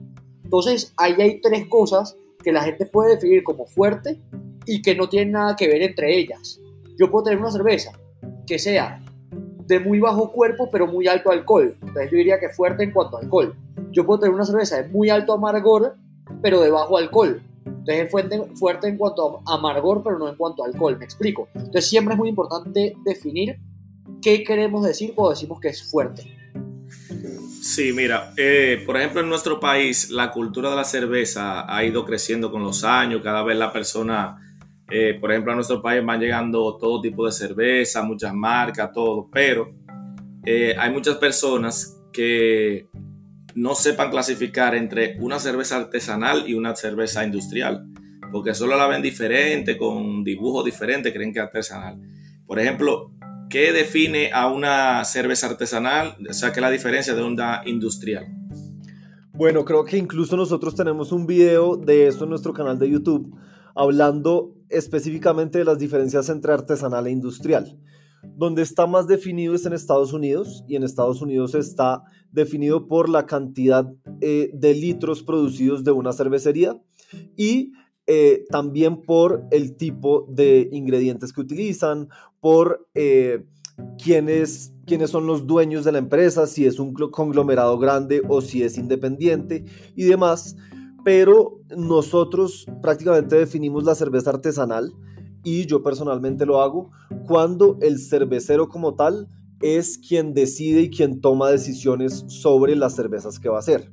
[0.43, 4.19] Entonces, ahí hay tres cosas que la gente puede definir como fuerte
[4.69, 6.59] y que no tienen nada que ver entre ellas.
[6.97, 7.91] Yo puedo tener una cerveza
[8.45, 9.01] que sea
[9.65, 11.75] de muy bajo cuerpo pero muy alto alcohol.
[11.81, 13.55] Entonces yo diría que fuerte en cuanto a alcohol.
[13.91, 15.95] Yo puedo tener una cerveza de muy alto amargor
[16.43, 17.41] pero de bajo alcohol.
[17.65, 20.97] Entonces es fuerte, fuerte en cuanto a amargor pero no en cuanto a alcohol.
[20.99, 21.47] Me explico.
[21.55, 23.57] Entonces siempre es muy importante definir
[24.21, 26.35] qué queremos decir cuando decimos que es fuerte.
[27.61, 32.05] Sí, mira, eh, por ejemplo, en nuestro país la cultura de la cerveza ha ido
[32.05, 34.45] creciendo con los años, cada vez la persona
[34.91, 39.29] eh, por ejemplo, a nuestro país van llegando todo tipo de cerveza, muchas marcas, todo,
[39.31, 39.71] pero
[40.45, 42.89] eh, hay muchas personas que
[43.55, 47.85] no sepan clasificar entre una cerveza artesanal y una cerveza industrial,
[48.31, 51.99] porque solo la ven diferente, con dibujos diferentes, creen que es artesanal.
[52.47, 53.11] Por ejemplo,
[53.49, 56.15] ¿qué define a una cerveza artesanal?
[56.27, 58.27] O sea, ¿qué es la diferencia de una industrial?
[59.33, 63.35] Bueno, creo que incluso nosotros tenemos un video de eso en nuestro canal de YouTube
[63.79, 67.79] hablando específicamente de las diferencias entre artesanal e industrial.
[68.35, 73.07] Donde está más definido es en Estados Unidos y en Estados Unidos está definido por
[73.07, 73.89] la cantidad
[74.19, 76.77] eh, de litros producidos de una cervecería
[77.37, 77.71] y
[78.05, 82.09] eh, también por el tipo de ingredientes que utilizan,
[82.41, 83.45] por eh,
[84.03, 88.61] quiénes, quiénes son los dueños de la empresa, si es un conglomerado grande o si
[88.61, 89.63] es independiente
[89.95, 90.57] y demás
[91.09, 94.93] pero nosotros prácticamente definimos la cerveza artesanal
[95.43, 96.91] y yo personalmente lo hago
[97.25, 99.27] cuando el cervecero como tal
[99.59, 103.91] es quien decide y quien toma decisiones sobre las cervezas que va a hacer.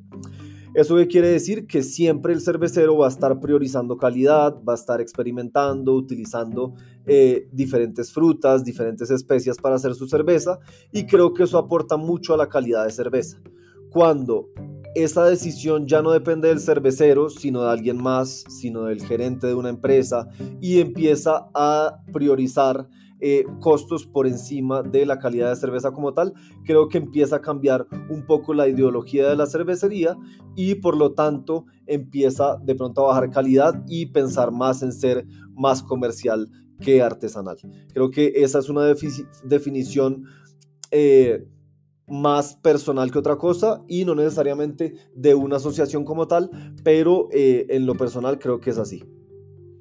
[0.75, 1.67] ¿Eso qué quiere decir?
[1.67, 6.75] Que siempre el cervecero va a estar priorizando calidad, va a estar experimentando, utilizando
[7.07, 10.59] eh, diferentes frutas, diferentes especias para hacer su cerveza
[10.93, 13.41] y creo que eso aporta mucho a la calidad de cerveza.
[13.89, 14.51] Cuando
[14.97, 19.55] esa decisión ya no depende del cervecero, sino de alguien más, sino del gerente de
[19.55, 20.29] una empresa
[20.61, 22.89] y empieza a priorizar
[23.21, 26.33] eh, costos por encima de la calidad de cerveza como tal,
[26.65, 30.17] creo que empieza a cambiar un poco la ideología de la cervecería
[30.55, 35.27] y por lo tanto empieza de pronto a bajar calidad y pensar más en ser
[35.55, 36.49] más comercial
[36.81, 37.57] que artesanal.
[37.93, 38.83] Creo que esa es una
[39.45, 40.25] definición
[40.91, 41.47] eh,
[42.07, 46.51] más personal que otra cosa y no necesariamente de una asociación como tal,
[46.85, 49.05] pero eh, en lo personal creo que es así.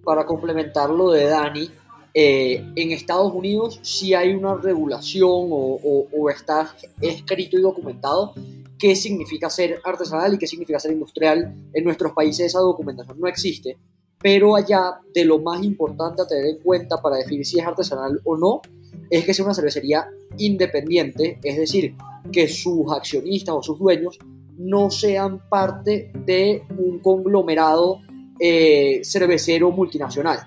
[0.03, 1.69] Para complementar lo de Dani,
[2.13, 8.33] eh, en Estados Unidos sí hay una regulación o, o, está escrito y documentado
[8.79, 11.53] qué significa ser artesanal y qué significa ser industrial.
[11.73, 13.77] En nuestros países esa documentación no existe,
[14.17, 18.21] pero allá de lo más importante a tener en cuenta para definir si es artesanal
[18.23, 18.61] o no
[19.09, 21.95] es que sea una cervecería independiente, es decir,
[22.31, 24.17] que sus accionistas o sus dueños
[24.57, 28.01] no sean parte de un conglomerado
[28.39, 30.39] eh, cervecero multinacional.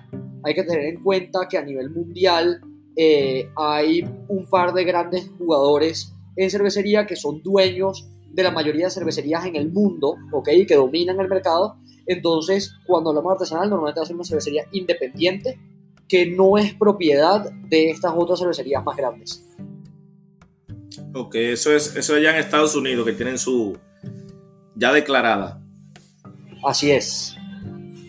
[0.43, 2.61] Hay que tener en cuenta que a nivel mundial
[2.95, 8.85] eh, hay un par de grandes jugadores en cervecería que son dueños de la mayoría
[8.85, 10.49] de cervecerías en el mundo, ¿ok?
[10.67, 11.77] Que dominan el mercado.
[12.05, 15.59] Entonces, cuando hablamos artesanal, normalmente va a ser una cervecería independiente
[16.09, 19.45] que no es propiedad de estas otras cervecerías más grandes.
[21.13, 23.77] Ok, eso es, eso ya en Estados Unidos, que tienen su
[24.75, 25.61] ya declarada.
[26.65, 27.35] Así es.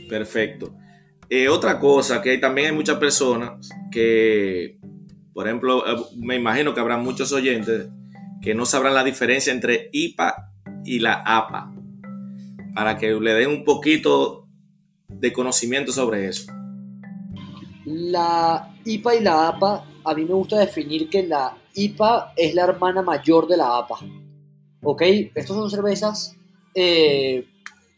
[0.08, 0.74] Perfecto.
[1.28, 4.78] Eh, otra cosa, que también hay muchas personas que,
[5.32, 7.88] por ejemplo, eh, me imagino que habrá muchos oyentes
[8.42, 10.50] que no sabrán la diferencia entre IPA
[10.84, 11.72] y la APA,
[12.74, 14.48] para que le den un poquito
[15.08, 16.50] de conocimiento sobre eso.
[18.10, 22.64] La IPA y la APA a mí me gusta definir que la IPA es la
[22.64, 23.98] hermana mayor de la APA.
[24.82, 25.02] ¿Ok?
[25.02, 26.36] Estas son cervezas
[26.74, 27.46] eh,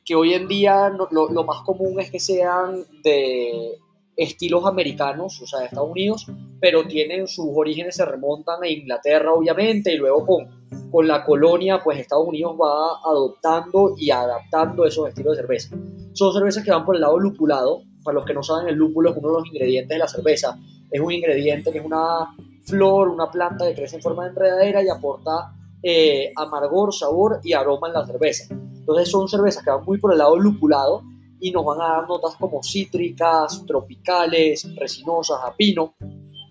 [0.04, 3.78] que hoy en día lo, lo, más común es que sean de
[4.16, 6.26] estilos americanos, o sea, de Estados Unidos,
[6.60, 11.80] pero tienen sus orígenes, se remontan a Inglaterra, obviamente, y luego con, con la colonia,
[11.82, 15.76] pues Estados Unidos va adoptando y adaptando esos estilos de cerveza.
[16.12, 17.82] Son cervezas que van por el lado lupulado.
[18.02, 20.58] Para los que no saben, el lúpulo es uno de los ingredientes de la cerveza.
[20.90, 22.28] Es un ingrediente que es una
[22.64, 27.52] flor, una planta que crece en forma de enredadera y aporta eh, amargor, sabor y
[27.52, 28.54] aroma en la cerveza.
[28.54, 31.02] Entonces son cervezas que van muy por el lado lupulado
[31.40, 35.94] y nos van a dar notas como cítricas, tropicales, resinosas, a pino.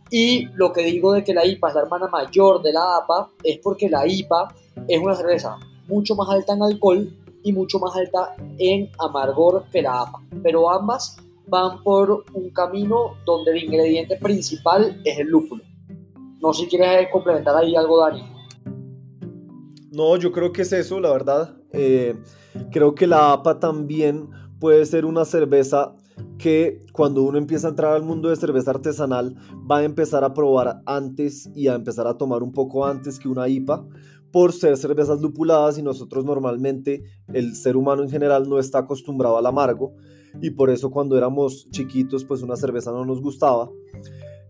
[0.10, 3.30] Y lo que digo de que la IPA es la hermana mayor de la APA
[3.42, 4.54] es porque la IPA
[4.88, 7.10] es una cerveza mucho más alta en alcohol
[7.44, 10.20] y mucho más alta en amargor que la APA.
[10.44, 15.64] Pero ambas van por un camino donde el ingrediente principal es el lúpulo.
[16.40, 18.24] No sé si quieres complementar ahí algo, Dani.
[19.92, 21.58] No, yo creo que es eso, la verdad.
[21.72, 22.16] Eh,
[22.72, 25.96] creo que la APA también puede ser una cerveza
[26.38, 29.36] que cuando uno empieza a entrar al mundo de cerveza artesanal
[29.70, 33.28] va a empezar a probar antes y a empezar a tomar un poco antes que
[33.28, 33.86] una IPA
[34.32, 39.38] por ser cervezas lupuladas y nosotros normalmente el ser humano en general no está acostumbrado
[39.38, 39.94] al amargo
[40.42, 43.70] y por eso cuando éramos chiquitos pues una cerveza no nos gustaba.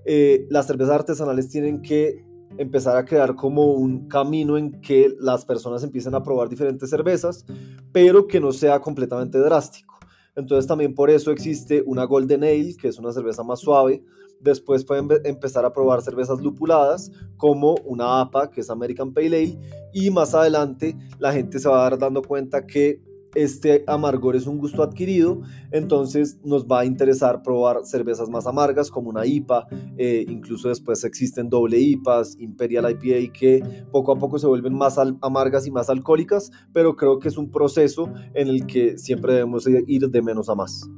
[0.05, 2.23] Eh, las cervezas artesanales tienen que
[2.57, 7.45] empezar a crear como un camino en que las personas empiecen a probar diferentes cervezas,
[7.91, 9.99] pero que no sea completamente drástico.
[10.35, 14.03] Entonces también por eso existe una Golden Ale, que es una cerveza más suave.
[14.39, 19.59] Después pueden empezar a probar cervezas lupuladas, como una APA, que es American Pale Ale.
[19.93, 23.01] Y más adelante la gente se va a dar dando cuenta que
[23.35, 25.41] este amargor es un gusto adquirido,
[25.71, 29.67] entonces nos va a interesar probar cervezas más amargas como una IPA,
[29.97, 34.97] eh, incluso después existen doble IPAs, Imperial IPA, que poco a poco se vuelven más
[34.97, 39.67] amargas y más alcohólicas, pero creo que es un proceso en el que siempre debemos
[39.67, 40.89] ir de menos a más.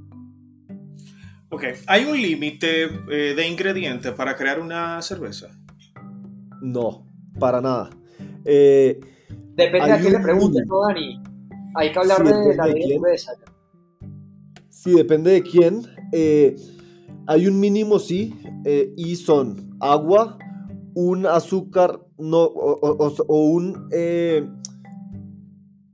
[1.50, 5.50] Ok, ¿hay un límite eh, de ingredientes para crear una cerveza?
[6.62, 7.06] No,
[7.40, 7.92] para nada.
[8.44, 9.00] Eh,
[9.56, 11.33] Depende a quién le preguntes, ¿no, Dani?
[11.76, 13.18] Hay que hablar de la ley de
[14.70, 15.82] Sí, depende de quién.
[16.12, 16.56] Eh,
[17.26, 20.38] hay un mínimo, sí, eh, y son agua,
[20.94, 24.48] un azúcar no, o, un eh,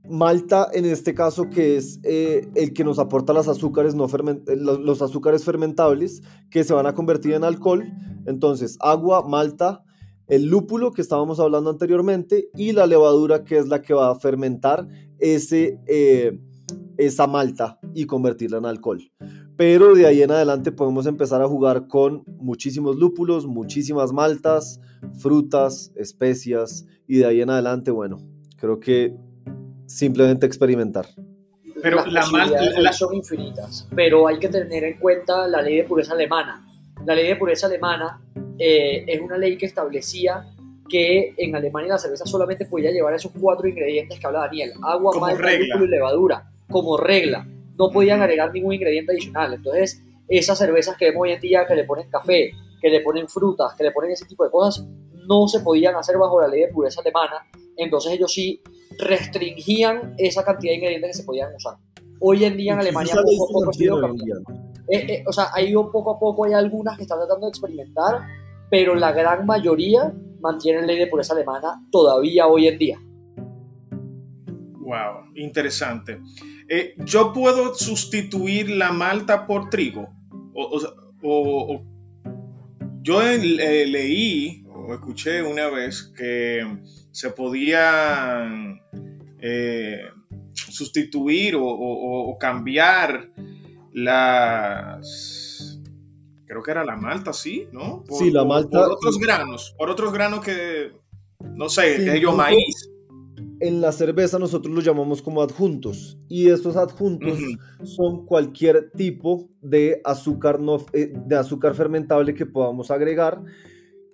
[0.08, 5.44] malta, en este caso, que es el que nos aporta los azúcares, no los azúcares
[5.44, 7.84] fermentables, que se van a convertir en alcohol.
[8.26, 9.84] Entonces, agua, malta,
[10.30, 14.14] el lúpulo que estábamos hablando anteriormente y la levadura que es la que va a
[14.14, 14.86] fermentar
[15.18, 16.38] ese, eh,
[16.96, 19.02] esa malta y convertirla en alcohol.
[19.56, 24.80] Pero de ahí en adelante podemos empezar a jugar con muchísimos lúpulos, muchísimas maltas,
[25.18, 28.18] frutas, especias y de ahí en adelante, bueno,
[28.56, 29.14] creo que
[29.86, 31.06] simplemente experimentar.
[31.82, 36.12] Pero las la son infinitas, pero hay que tener en cuenta la ley de pureza
[36.12, 36.66] alemana.
[37.04, 38.20] La ley de pureza alemana
[38.62, 40.46] eh, es una ley que establecía
[40.86, 45.18] que en Alemania la cerveza solamente podía llevar esos cuatro ingredientes que habla Daniel, agua,
[45.18, 47.48] malta, y levadura, como regla.
[47.78, 49.54] No podían agregar ningún ingrediente adicional.
[49.54, 52.50] Entonces, esas cervezas que vemos hoy en día que le ponen café,
[52.82, 54.84] que le ponen frutas, que le ponen ese tipo de cosas,
[55.26, 57.46] no se podían hacer bajo la ley de pureza alemana.
[57.78, 58.60] Entonces ellos sí
[58.98, 61.76] restringían esa cantidad de ingredientes que se podían usar.
[62.20, 64.14] Hoy en día en Alemania poco a poco ha ido
[64.90, 67.50] eh, eh, o sea, ha ido poco a poco, hay algunas que están tratando de
[67.50, 68.26] experimentar,
[68.70, 72.98] pero la gran mayoría mantienen ley de pureza alemana todavía hoy en día.
[74.78, 76.20] Wow, interesante.
[76.68, 80.08] Eh, ¿Yo puedo sustituir la malta por trigo?
[80.54, 81.82] O,
[83.02, 86.64] yo eh, leí o escuché una vez que
[87.10, 88.78] se podía
[89.40, 90.00] eh,
[90.52, 93.30] sustituir o cambiar
[93.92, 95.69] las
[96.50, 98.02] creo que era la malta, sí, ¿no?
[98.10, 98.82] sí, la malta.
[98.82, 100.90] Por otros granos, por otros granos que,
[101.54, 102.90] no sé, que ellos maíz.
[103.60, 107.38] En la cerveza nosotros los llamamos como adjuntos y estos adjuntos
[107.84, 113.40] son cualquier tipo de azúcar, no, eh, de azúcar fermentable que podamos agregar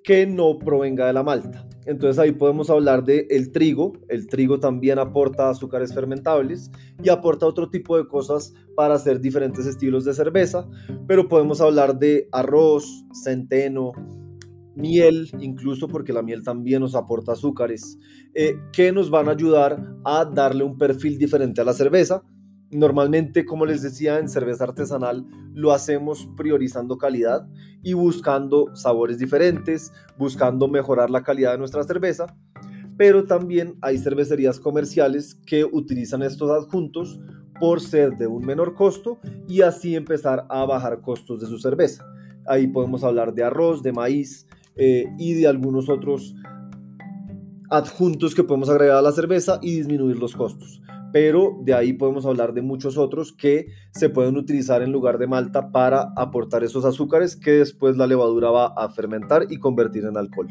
[0.07, 1.67] que no provenga de la malta.
[1.85, 3.93] Entonces ahí podemos hablar de el trigo.
[4.09, 6.71] El trigo también aporta azúcares fermentables
[7.03, 10.69] y aporta otro tipo de cosas para hacer diferentes estilos de cerveza.
[11.09, 13.91] Pero podemos hablar de arroz, centeno,
[14.77, 17.99] miel, incluso porque la miel también nos aporta azúcares,
[18.33, 22.23] eh, que nos van a ayudar a darle un perfil diferente a la cerveza.
[22.71, 25.25] Normalmente, como les decía, en cerveza artesanal
[25.55, 27.49] lo hacemos priorizando calidad
[27.83, 32.37] y buscando sabores diferentes, buscando mejorar la calidad de nuestra cerveza,
[32.97, 37.21] pero también hay cervecerías comerciales que utilizan estos adjuntos
[37.61, 42.05] por ser de un menor costo y así empezar a bajar costos de su cerveza.
[42.47, 46.35] Ahí podemos hablar de arroz, de maíz eh, y de algunos otros
[47.71, 50.83] adjuntos que podemos agregar a la cerveza y disminuir los costos
[51.17, 55.27] pero de ahí podemos hablar de muchos otros que se pueden utilizar en lugar de
[55.27, 60.19] malta para aportar esos azúcares que después la levadura va a fermentar y convertir en
[60.19, 60.49] alcohol.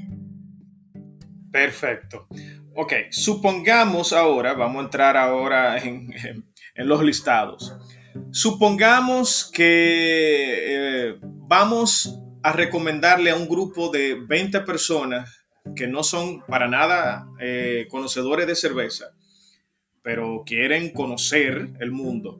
[1.51, 2.25] Perfecto.
[2.73, 6.11] Ok, supongamos ahora, vamos a entrar ahora en,
[6.77, 7.77] los listados.
[8.31, 16.41] Supongamos que eh, vamos a recomendarle a un grupo de 20 personas que no son
[16.47, 19.11] para nada eh, conocedores de cerveza
[20.05, 22.39] pero quieren conocer el mundo,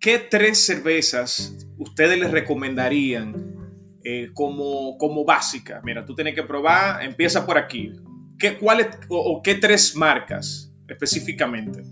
[0.00, 3.54] ¿qué tres cervezas ustedes les recomendarían
[4.02, 5.80] eh, como, como básica?
[5.84, 7.92] Mira, tú tienes que probar, empieza por aquí.
[8.36, 11.84] ¿Qué, cuáles, o, qué tres marcas específicamente?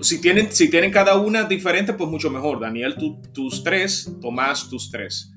[0.00, 2.60] Si tienen, si tienen cada una diferente, pues mucho mejor.
[2.60, 2.94] Daniel,
[3.34, 5.32] tus tres, Tomás, tus tres.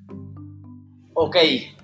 [1.15, 1.35] Ok,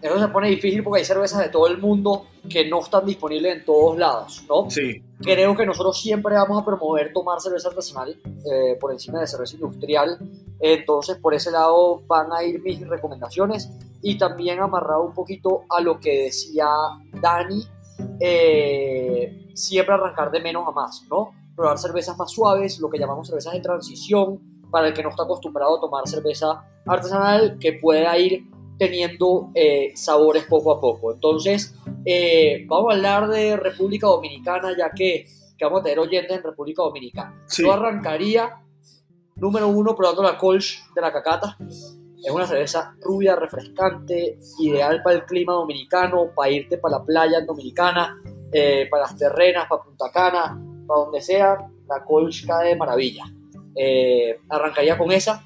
[0.01, 3.57] eso se pone difícil porque hay cervezas de todo el mundo que no están disponibles
[3.57, 4.69] en todos lados, ¿no?
[4.69, 5.03] Sí.
[5.21, 9.55] Creo que nosotros siempre vamos a promover tomar cerveza artesanal eh, por encima de cerveza
[9.55, 10.17] industrial.
[10.59, 13.69] Entonces, por ese lado van a ir mis recomendaciones
[14.01, 16.67] y también amarrado un poquito a lo que decía
[17.21, 17.63] Dani,
[18.19, 21.31] eh, siempre arrancar de menos a más, ¿no?
[21.55, 24.39] Probar cervezas más suaves, lo que llamamos cervezas de transición,
[24.71, 28.45] para el que no está acostumbrado a tomar cerveza artesanal, que pueda ir
[28.79, 31.13] teniendo eh, sabores poco a poco.
[31.13, 35.27] Entonces, eh, vamos a hablar de República Dominicana, ya que,
[35.61, 37.45] vamos a tener oyentes en República Dominicana.
[37.57, 38.61] Yo arrancaría,
[39.35, 41.57] número uno, probando la Colch de la Cacata.
[42.23, 47.41] Es una cerveza rubia, refrescante, ideal para el clima dominicano, para irte para la playa
[47.41, 52.75] dominicana, eh, para las terrenas, para Punta Cana, para donde sea, la Colch cae de
[52.77, 53.25] maravilla.
[54.47, 55.45] arrancaría con esa.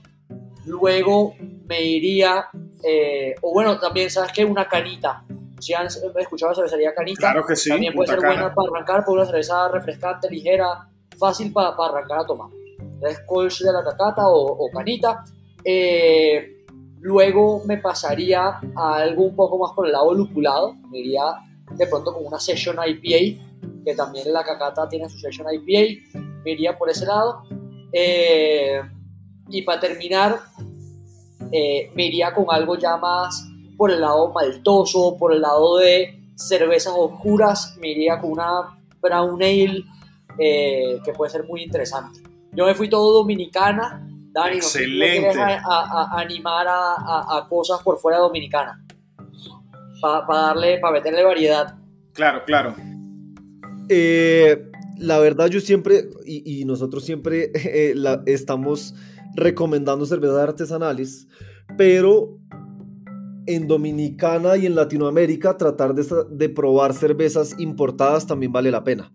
[0.65, 1.33] Luego
[1.65, 2.47] me iría
[2.83, 4.43] eh, o bueno, también, ¿sabes qué?
[4.43, 5.23] Una canita.
[5.59, 9.05] Si han escuchado la cervecería canita, claro que sí, también puede ser buena para arrancar,
[9.05, 12.49] por una cerveza refrescante, ligera, fácil para, para arrancar a tomar.
[13.01, 15.23] Es Colch de la Cacata o, canita.
[15.63, 16.65] Eh,
[16.99, 20.75] luego me pasaría a algo un poco más por el lado lupulado.
[20.89, 21.23] Me iría
[21.71, 23.41] de pronto con una Session IPA,
[23.85, 26.19] que también la Cacata tiene su Session IPA.
[26.43, 27.43] Me iría por ese lado.
[27.91, 28.81] Eh,
[29.49, 30.39] y para terminar,
[31.55, 36.19] eh, me iría con algo ya más por el lado maltoso, por el lado de
[36.35, 39.83] cervezas oscuras, me iría con una brown ale
[40.39, 42.21] eh, que puede ser muy interesante.
[42.53, 45.39] Yo me fui todo dominicana, Dani, Excelente.
[45.39, 48.83] a, animar a, cosas por fuera dominicana,
[50.01, 51.75] para darle, para meterle variedad.
[52.13, 52.75] Claro, claro.
[53.89, 57.51] Eh, la verdad yo siempre, y, nosotros siempre
[58.25, 58.95] estamos
[59.35, 61.27] recomendando cervezas artesanales,
[61.77, 62.39] pero
[63.45, 69.13] en Dominicana y en Latinoamérica tratar de, probar cervezas importadas también vale la pena.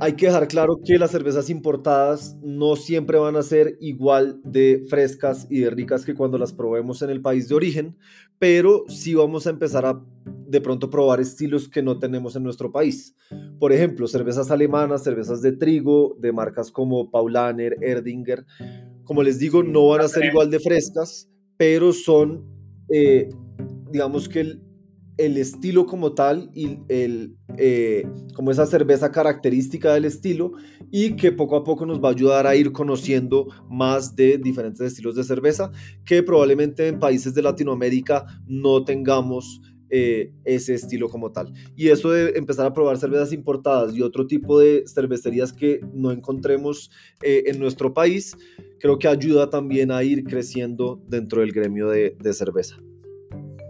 [0.00, 4.84] Hay que dejar claro que las cervezas importadas no siempre van a ser igual de
[4.88, 7.96] frescas y de ricas que cuando las probemos en el país de origen,
[8.40, 10.02] pero sí vamos a empezar a
[10.46, 13.14] de pronto probar estilos que no tenemos en nuestro país.
[13.58, 18.44] Por ejemplo, cervezas alemanas, cervezas de trigo, de marcas como Paulaner, Erdinger.
[19.04, 22.44] Como les digo, no van a ser igual de frescas, pero son,
[22.88, 23.28] eh,
[23.90, 24.62] digamos que el,
[25.18, 30.52] el, estilo como tal y el, eh, como esa cerveza característica del estilo
[30.90, 34.80] y que poco a poco nos va a ayudar a ir conociendo más de diferentes
[34.80, 35.70] estilos de cerveza
[36.04, 39.60] que probablemente en países de Latinoamérica no tengamos
[39.96, 41.52] eh, ese estilo como tal.
[41.76, 46.10] Y eso de empezar a probar cervezas importadas y otro tipo de cervecerías que no
[46.10, 46.90] encontremos
[47.22, 48.36] eh, en nuestro país,
[48.80, 52.76] creo que ayuda también a ir creciendo dentro del gremio de, cerveza.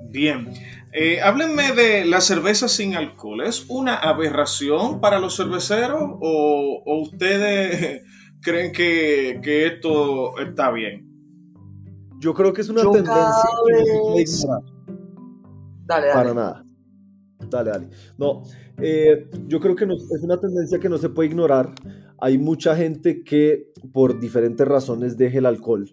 [0.08, 0.48] Bien,
[0.94, 3.42] eh, háblenme de la cerveza sin alcohol.
[3.42, 8.00] ¿Es una aberración para los cerveceros o, ustedes
[8.40, 11.06] creen que, esto está bien?
[12.18, 14.62] Yo creo que es una tendencia
[15.86, 16.14] Dale, dale.
[16.14, 16.64] Para nada.
[17.50, 17.88] Dale, dale.
[18.18, 18.42] No,
[18.78, 21.74] eh, yo creo que es una tendencia que no se puede ignorar.
[22.18, 25.90] Hay mucha gente que por diferentes razones deja el alcohol.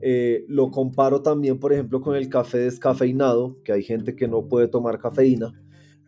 [0.00, 4.48] Eh, lo comparo también, por ejemplo, con el café descafeinado, que hay gente que no
[4.48, 5.52] puede tomar cafeína.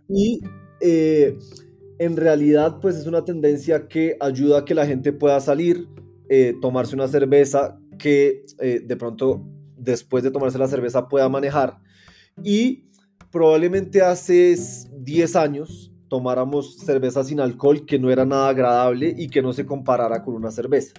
[0.08, 0.40] Y
[0.80, 1.38] eh,
[1.98, 5.88] en realidad, pues es una tendencia que ayuda a que la gente pueda salir,
[6.62, 9.44] tomarse una cerveza que de pronto
[9.76, 11.78] después de tomarse la cerveza pueda manejar.
[12.44, 12.89] Y
[13.30, 14.56] probablemente hace
[14.92, 19.64] 10 años tomáramos cerveza sin alcohol que no era nada agradable y que no se
[19.64, 20.94] comparara con una cerveza.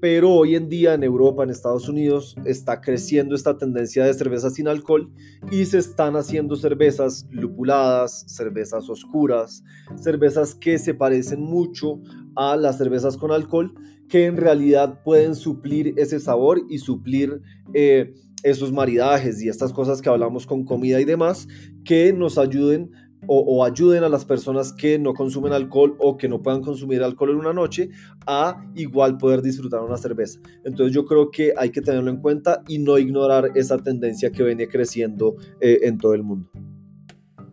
[0.00, 4.50] Pero hoy en día en Europa, en Estados Unidos, está creciendo esta tendencia de cerveza
[4.50, 5.10] sin alcohol
[5.50, 9.64] y se están haciendo cervezas lupuladas, cervezas oscuras,
[9.96, 12.00] cervezas que se parecen mucho
[12.36, 13.74] a las cervezas con alcohol,
[14.08, 17.40] que en realidad pueden suplir ese sabor y suplir
[17.72, 18.14] eh,
[18.46, 21.48] esos maridajes y estas cosas que hablamos con comida y demás,
[21.84, 22.92] que nos ayuden
[23.28, 27.30] o, ayuden a las personas que no consumen alcohol o que no puedan consumir alcohol
[27.30, 27.90] en una noche
[28.24, 30.38] a igual poder disfrutar una cerveza.
[30.64, 34.44] Entonces yo creo que hay que tenerlo en cuenta y no ignorar esa tendencia que
[34.44, 36.48] viene creciendo eh, en todo el mundo.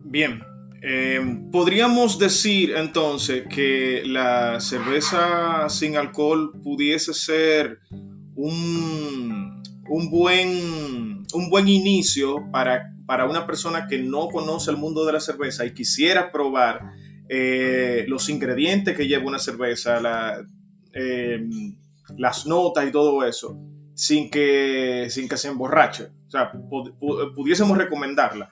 [0.04, 0.42] Bien,
[0.80, 1.18] eh,
[1.50, 7.80] podríamos decir entonces que la cerveza sin alcohol pudiese ser
[8.36, 9.33] un,
[9.88, 15.12] un, buen, un buen inicio para para una persona que no conoce el mundo de
[15.12, 16.92] la cerveza y quisiera probar
[17.28, 20.42] eh, los ingredientes que lleva una cerveza,
[20.92, 21.40] eh,
[22.16, 23.58] las notas y todo eso,
[23.94, 26.04] sin que, sin que se emborrache.
[26.26, 26.52] O sea,
[27.34, 28.50] pudiésemos recomendarla.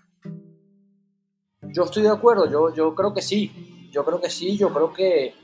[1.62, 4.92] Yo estoy de acuerdo, yo, yo creo que sí, yo creo que sí, yo creo
[4.92, 5.34] que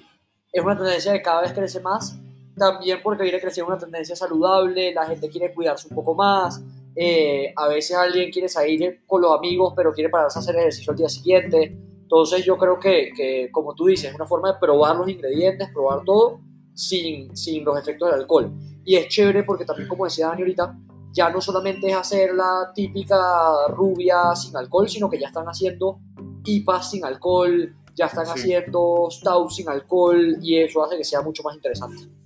[0.52, 2.18] es una tendencia que cada vez crece más,
[2.58, 6.62] también porque viene creciendo una tendencia saludable, la gente quiere cuidarse un poco más,
[6.94, 10.90] eh, a veces alguien quiere salir con los amigos, pero quiere pararse a hacer ejercicio
[10.90, 11.78] al día siguiente.
[12.02, 15.68] Entonces yo creo que, que, como tú dices, es una forma de probar los ingredientes,
[15.72, 16.40] probar todo
[16.74, 18.52] sin, sin los efectos del alcohol.
[18.84, 20.76] Y es chévere porque también, como decía Dani ahorita,
[21.12, 26.00] ya no solamente es hacer la típica rubia sin alcohol, sino que ya están haciendo
[26.44, 31.42] IPAs sin alcohol, ya están haciendo stout sin alcohol y eso hace que sea mucho
[31.42, 32.17] más interesante.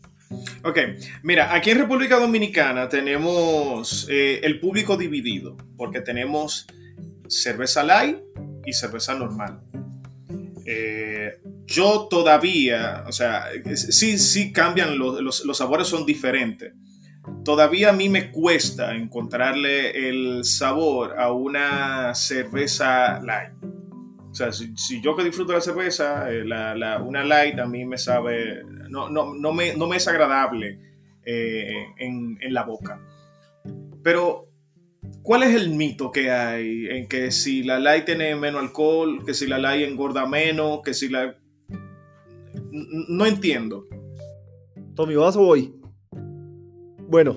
[0.65, 0.79] Ok,
[1.25, 6.67] mira, aquí en República Dominicana tenemos eh, el público dividido, porque tenemos
[7.29, 8.19] cerveza light
[8.65, 9.61] y cerveza normal.
[10.65, 16.73] Eh, yo todavía, o sea, sí, sí cambian, los, los, sabores son diferentes.
[17.45, 23.53] Todavía a mí me cuesta encontrarle el sabor a una cerveza light.
[24.33, 28.63] O sea, si, yo que disfruto la cerveza, eh, una light a mí me sabe,
[28.89, 30.81] no, no, no, me, no me, es agradable
[31.27, 32.99] eh, en, en, la boca.
[34.03, 34.49] Pero,
[35.23, 39.35] ¿cuál es el mito que hay en que si la light tiene menos alcohol, que
[39.35, 41.37] si la light engorda menos, que si la...
[42.71, 43.85] No entiendo.
[44.95, 45.75] Tommy, ¿vas o voy?
[47.07, 47.37] Bueno,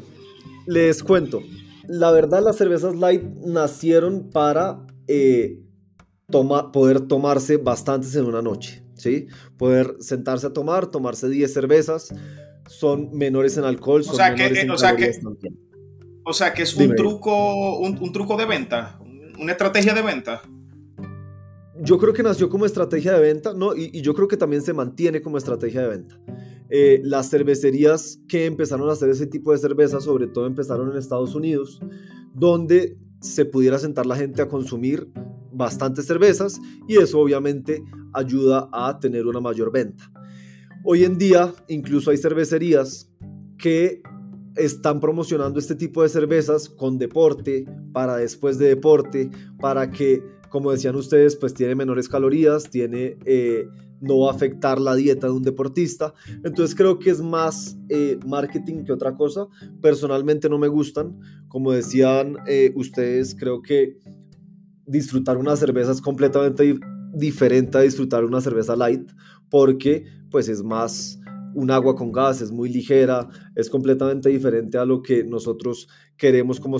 [0.65, 1.43] les cuento.
[1.89, 4.79] La verdad, las cervezas light nacieron para...
[5.09, 5.59] Eh,
[6.27, 9.27] poder tomarse bastantes en una noche, ¿sí?
[9.57, 12.13] Poder sentarse a tomar, tomarse 10 cervezas,
[12.67, 15.11] son menores en alcohol, son menores que, en o sea que,
[16.23, 18.99] O sea que es un truco, un, truco de venta,
[19.39, 20.41] una estrategia de venta.
[21.81, 23.75] Yo creo que nació como estrategia de venta, ¿no?
[23.75, 26.19] Y, yo creo que también se mantiene como estrategia de venta.
[26.69, 30.97] Eh, las cervecerías que empezaron a hacer ese tipo de cerveza, sobre todo empezaron en
[30.97, 31.79] Estados Unidos,
[32.33, 35.09] donde se pudiera sentar la gente a consumir
[35.55, 37.83] bastantes cervezas y eso obviamente
[38.13, 40.11] ayuda a tener una mayor venta.
[40.83, 43.11] Hoy en día incluso hay cervecerías
[43.57, 44.01] que
[44.55, 49.29] están promocionando este tipo de cervezas con deporte, para después de deporte,
[49.59, 53.67] para que, como decían ustedes, pues tiene menores calorías, tiene, eh,
[54.01, 56.13] no va afectar la dieta de un deportista.
[56.43, 59.47] Entonces creo que es más eh, marketing que otra cosa.
[59.81, 61.19] Personalmente no me gustan.
[61.47, 63.97] Como decían eh, ustedes, creo que
[64.85, 66.77] disfrutar una cerveza es completamente
[67.13, 69.09] diferente a disfrutar una cerveza light
[69.49, 71.19] porque pues es más
[71.55, 76.59] un agua con gas, es muy ligera, es completamente diferente a lo que nosotros queremos
[76.59, 76.77] como,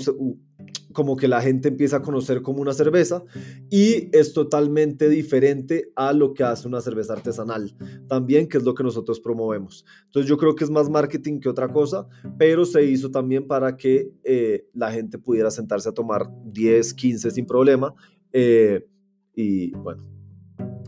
[0.95, 3.23] como que la gente empieza a conocer como una cerveza
[3.69, 7.75] y es totalmente diferente a lo que hace una cerveza artesanal
[8.07, 9.85] también, que es lo que nosotros promovemos.
[10.05, 12.07] Entonces yo creo que es más marketing que otra cosa,
[12.39, 17.29] pero se hizo también para que eh, la gente pudiera sentarse a tomar 10, 15
[17.29, 17.93] sin problema.
[18.31, 18.87] Eh,
[19.35, 20.03] y bueno,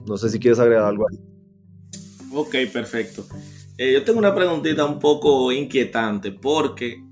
[0.07, 1.19] no sé si quieres agregar algo ahí.
[2.31, 3.27] Ok, perfecto.
[3.77, 7.03] Eh, yo tengo una preguntita un poco inquietante porque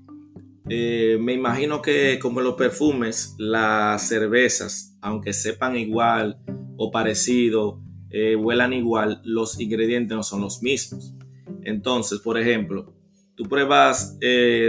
[0.68, 6.38] eh, me imagino que como los perfumes, las cervezas, aunque sepan igual
[6.76, 11.14] o parecido, eh, huelan igual, los ingredientes no son los mismos.
[11.62, 12.94] Entonces, por ejemplo,
[13.36, 14.18] tú pruebas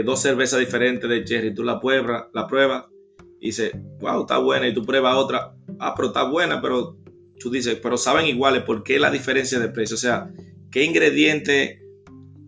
[0.06, 2.86] dos cervezas diferentes de cherry, tú la pruebas, la pruebas
[3.40, 6.98] y dices, wow, está buena, y tú pruebas otra, ah, pero está buena, pero
[7.40, 9.96] tú dices, pero saben iguales, ¿por qué la diferencia de precio?
[9.96, 10.32] O sea,
[10.72, 11.82] ¿qué ingrediente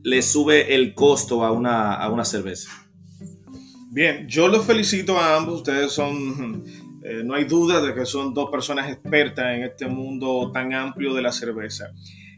[0.03, 2.88] le sube el costo a una, a una cerveza?
[3.91, 5.55] Bien, yo los felicito a ambos.
[5.55, 6.63] Ustedes son,
[7.03, 11.13] eh, no hay duda de que son dos personas expertas en este mundo tan amplio
[11.13, 11.91] de la cerveza.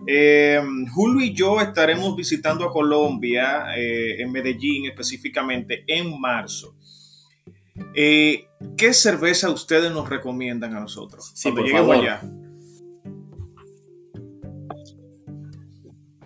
[0.08, 0.60] Eh,
[0.93, 6.76] Julio y yo estaremos visitando a Colombia, eh, en Medellín específicamente, en marzo.
[7.95, 8.45] Eh,
[8.78, 11.32] ¿Qué cerveza ustedes nos recomiendan a nosotros?
[11.36, 12.06] Sí, cuando lleguemos favor.
[12.06, 12.22] allá?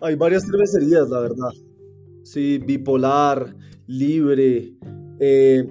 [0.01, 1.49] Hay varias cervecerías, la verdad.
[2.23, 3.55] Sí, bipolar,
[3.87, 4.73] libre.
[5.19, 5.67] Eh,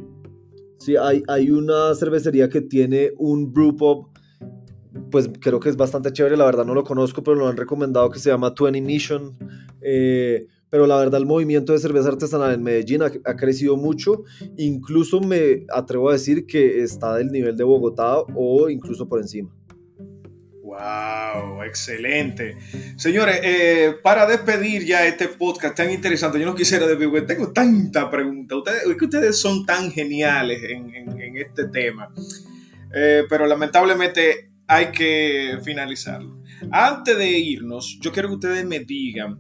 [0.79, 3.77] sí, hay, hay una cervecería que tiene un brew
[5.11, 8.11] pues creo que es bastante chévere, la verdad no lo conozco, pero lo han recomendado
[8.11, 9.37] que se llama 20 Mission.
[9.81, 14.25] eh, pero la verdad el movimiento de cerveza artesanal en Medellín ha, ha crecido mucho.
[14.57, 19.55] Incluso me atrevo a decir que está del nivel de Bogotá o incluso por encima.
[20.75, 22.57] Wow, excelente.
[22.97, 28.11] Señores, eh, para despedir ya este podcast tan interesante, yo no quisiera despedir, tengo tanta
[28.11, 28.57] pregunta.
[28.57, 32.13] Ustedes, es que ustedes son tan geniales en, en- en este tema,
[32.97, 36.41] Eh, pero lamentablemente hay que finalizarlo.
[36.71, 39.39] Antes de irnos, yo quiero que ustedes me digan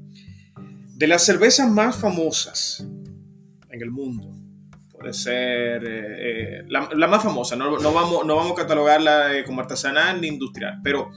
[0.96, 2.84] de las cervezas más famosas
[3.70, 4.30] en el mundo.
[5.12, 9.44] Ser eh, eh, la, la más famosa, no, no vamos, no vamos a catalogarla eh,
[9.44, 11.10] como artesanal ni industrial, pero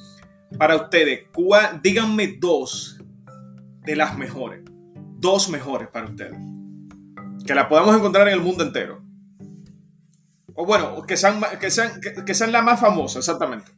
[0.58, 3.00] para ustedes, ¿cuál- díganme dos
[3.86, 4.62] de las mejores,
[5.20, 6.38] dos mejores para ustedes,
[7.46, 9.02] que la podamos encontrar en el mundo entero.
[10.54, 13.72] O bueno, que sean, que sean, que, que sean la más famosa, exactamente.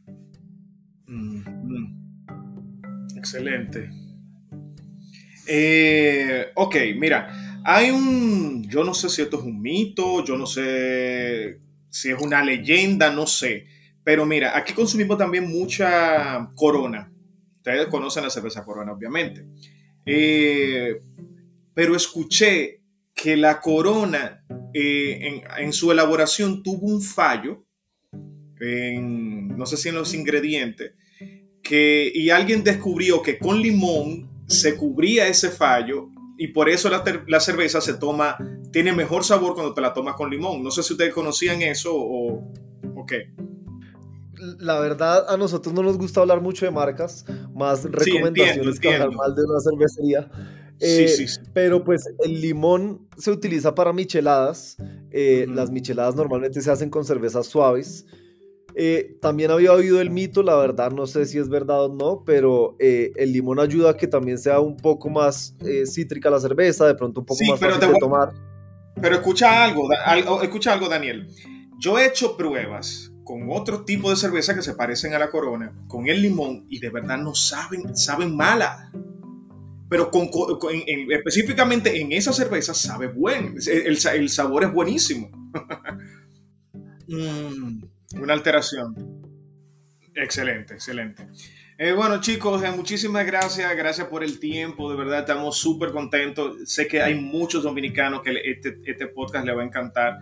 [1.06, 3.16] Mm, mm.
[3.16, 3.90] Excelente.
[5.46, 10.46] Eh, ok, mira, hay un, yo no sé si esto es un mito, yo no
[10.46, 13.66] sé si es una leyenda, no sé,
[14.04, 17.12] pero mira, aquí consumimos también mucha corona.
[17.56, 19.44] Ustedes conocen la cerveza corona, obviamente.
[20.06, 21.00] Eh,
[21.74, 22.80] pero escuché
[23.14, 27.64] que la corona eh, en, en su elaboración tuvo un fallo,
[28.60, 30.92] en, no sé si en los ingredientes,
[31.62, 36.10] que, y alguien descubrió que con limón se cubría ese fallo
[36.42, 38.36] y por eso la, la cerveza se toma,
[38.72, 40.62] tiene mejor sabor cuando te la tomas con limón.
[40.62, 42.50] No sé si ustedes conocían eso o,
[42.96, 43.32] o qué.
[44.58, 48.88] La verdad, a nosotros no nos gusta hablar mucho de marcas, más entiendo, recomendaciones que
[48.88, 50.30] hablar mal de una cervecería.
[50.78, 51.40] Sí, Eh, sí, sí.
[51.52, 54.78] Pero pues el limón se utiliza para micheladas.
[55.10, 55.44] eh.
[55.46, 58.06] Las micheladas normalmente se hacen con cervezas suaves.
[58.74, 62.22] Eh, también había oído el mito, la verdad no sé si es verdad o no,
[62.24, 66.40] pero eh, el limón ayuda a que también sea un poco más eh, cítrica la
[66.40, 68.32] cerveza, de pronto un poco Sí, más pero fácil te de tomar.
[69.00, 71.26] Pero escucha algo, algo- escucha algo, Daniel.
[71.78, 75.72] Yo he hecho pruebas con otro tipo de cerveza que se parecen a la corona,
[75.88, 78.90] con el limón, y de verdad no saben, saben mala.
[79.88, 83.56] Pero con, co- con- en- en- específicamente en esa cerveza sabe buen.
[83.66, 85.30] El, el sabor es buenísimo.
[87.08, 87.82] Mm,
[88.18, 88.94] una alteración.
[90.14, 91.26] Excelente, excelente.
[91.78, 93.74] Eh, bueno, chicos, eh, muchísimas gracias.
[93.76, 94.90] Gracias por el tiempo.
[94.90, 96.56] De verdad, estamos súper contentos.
[96.70, 100.18] Sé que hay muchos dominicanos que este, este podcast le va a encantar.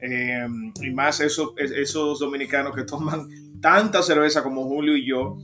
[0.00, 0.46] Eh,
[0.80, 3.28] y más esos, es- esos dominicanos que toman
[3.60, 5.36] tanta cerveza como Julio y yo.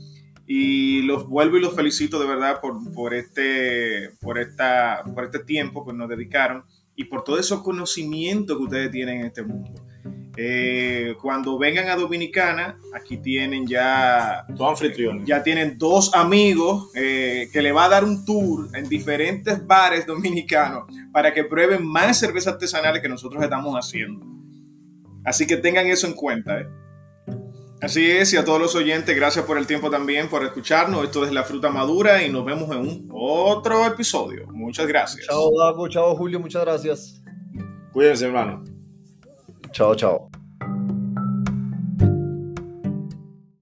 [0.46, 5.40] Y los vuelvo y los felicito de verdad por, por, este, por, esta, por este
[5.40, 6.64] tiempo que nos dedicaron
[6.96, 9.84] y por todo esos conocimientos que ustedes tienen en este mundo.
[10.40, 15.26] Eh, cuando vengan a Dominicana, aquí tienen ya Tu anfitrión.
[15.26, 20.06] ya tienen dos amigos eh, que le va a dar un tour en diferentes bares
[20.06, 24.24] dominicanos para que prueben más cervezas artesanales que nosotros estamos haciendo.
[25.24, 26.60] Así que tengan eso en cuenta.
[26.60, 26.68] ¿eh?
[27.80, 31.02] Así es, y a todos los oyentes, gracias por el tiempo también, por escucharnos.
[31.02, 34.46] Esto es La Fruta Madura y nos vemos en un otro episodio.
[34.52, 35.26] Muchas gracias.
[35.26, 37.20] Chao, Dago, chao, Julio, muchas gracias.
[37.92, 38.62] Cuídense, hermano.
[39.72, 40.27] Chao, chao.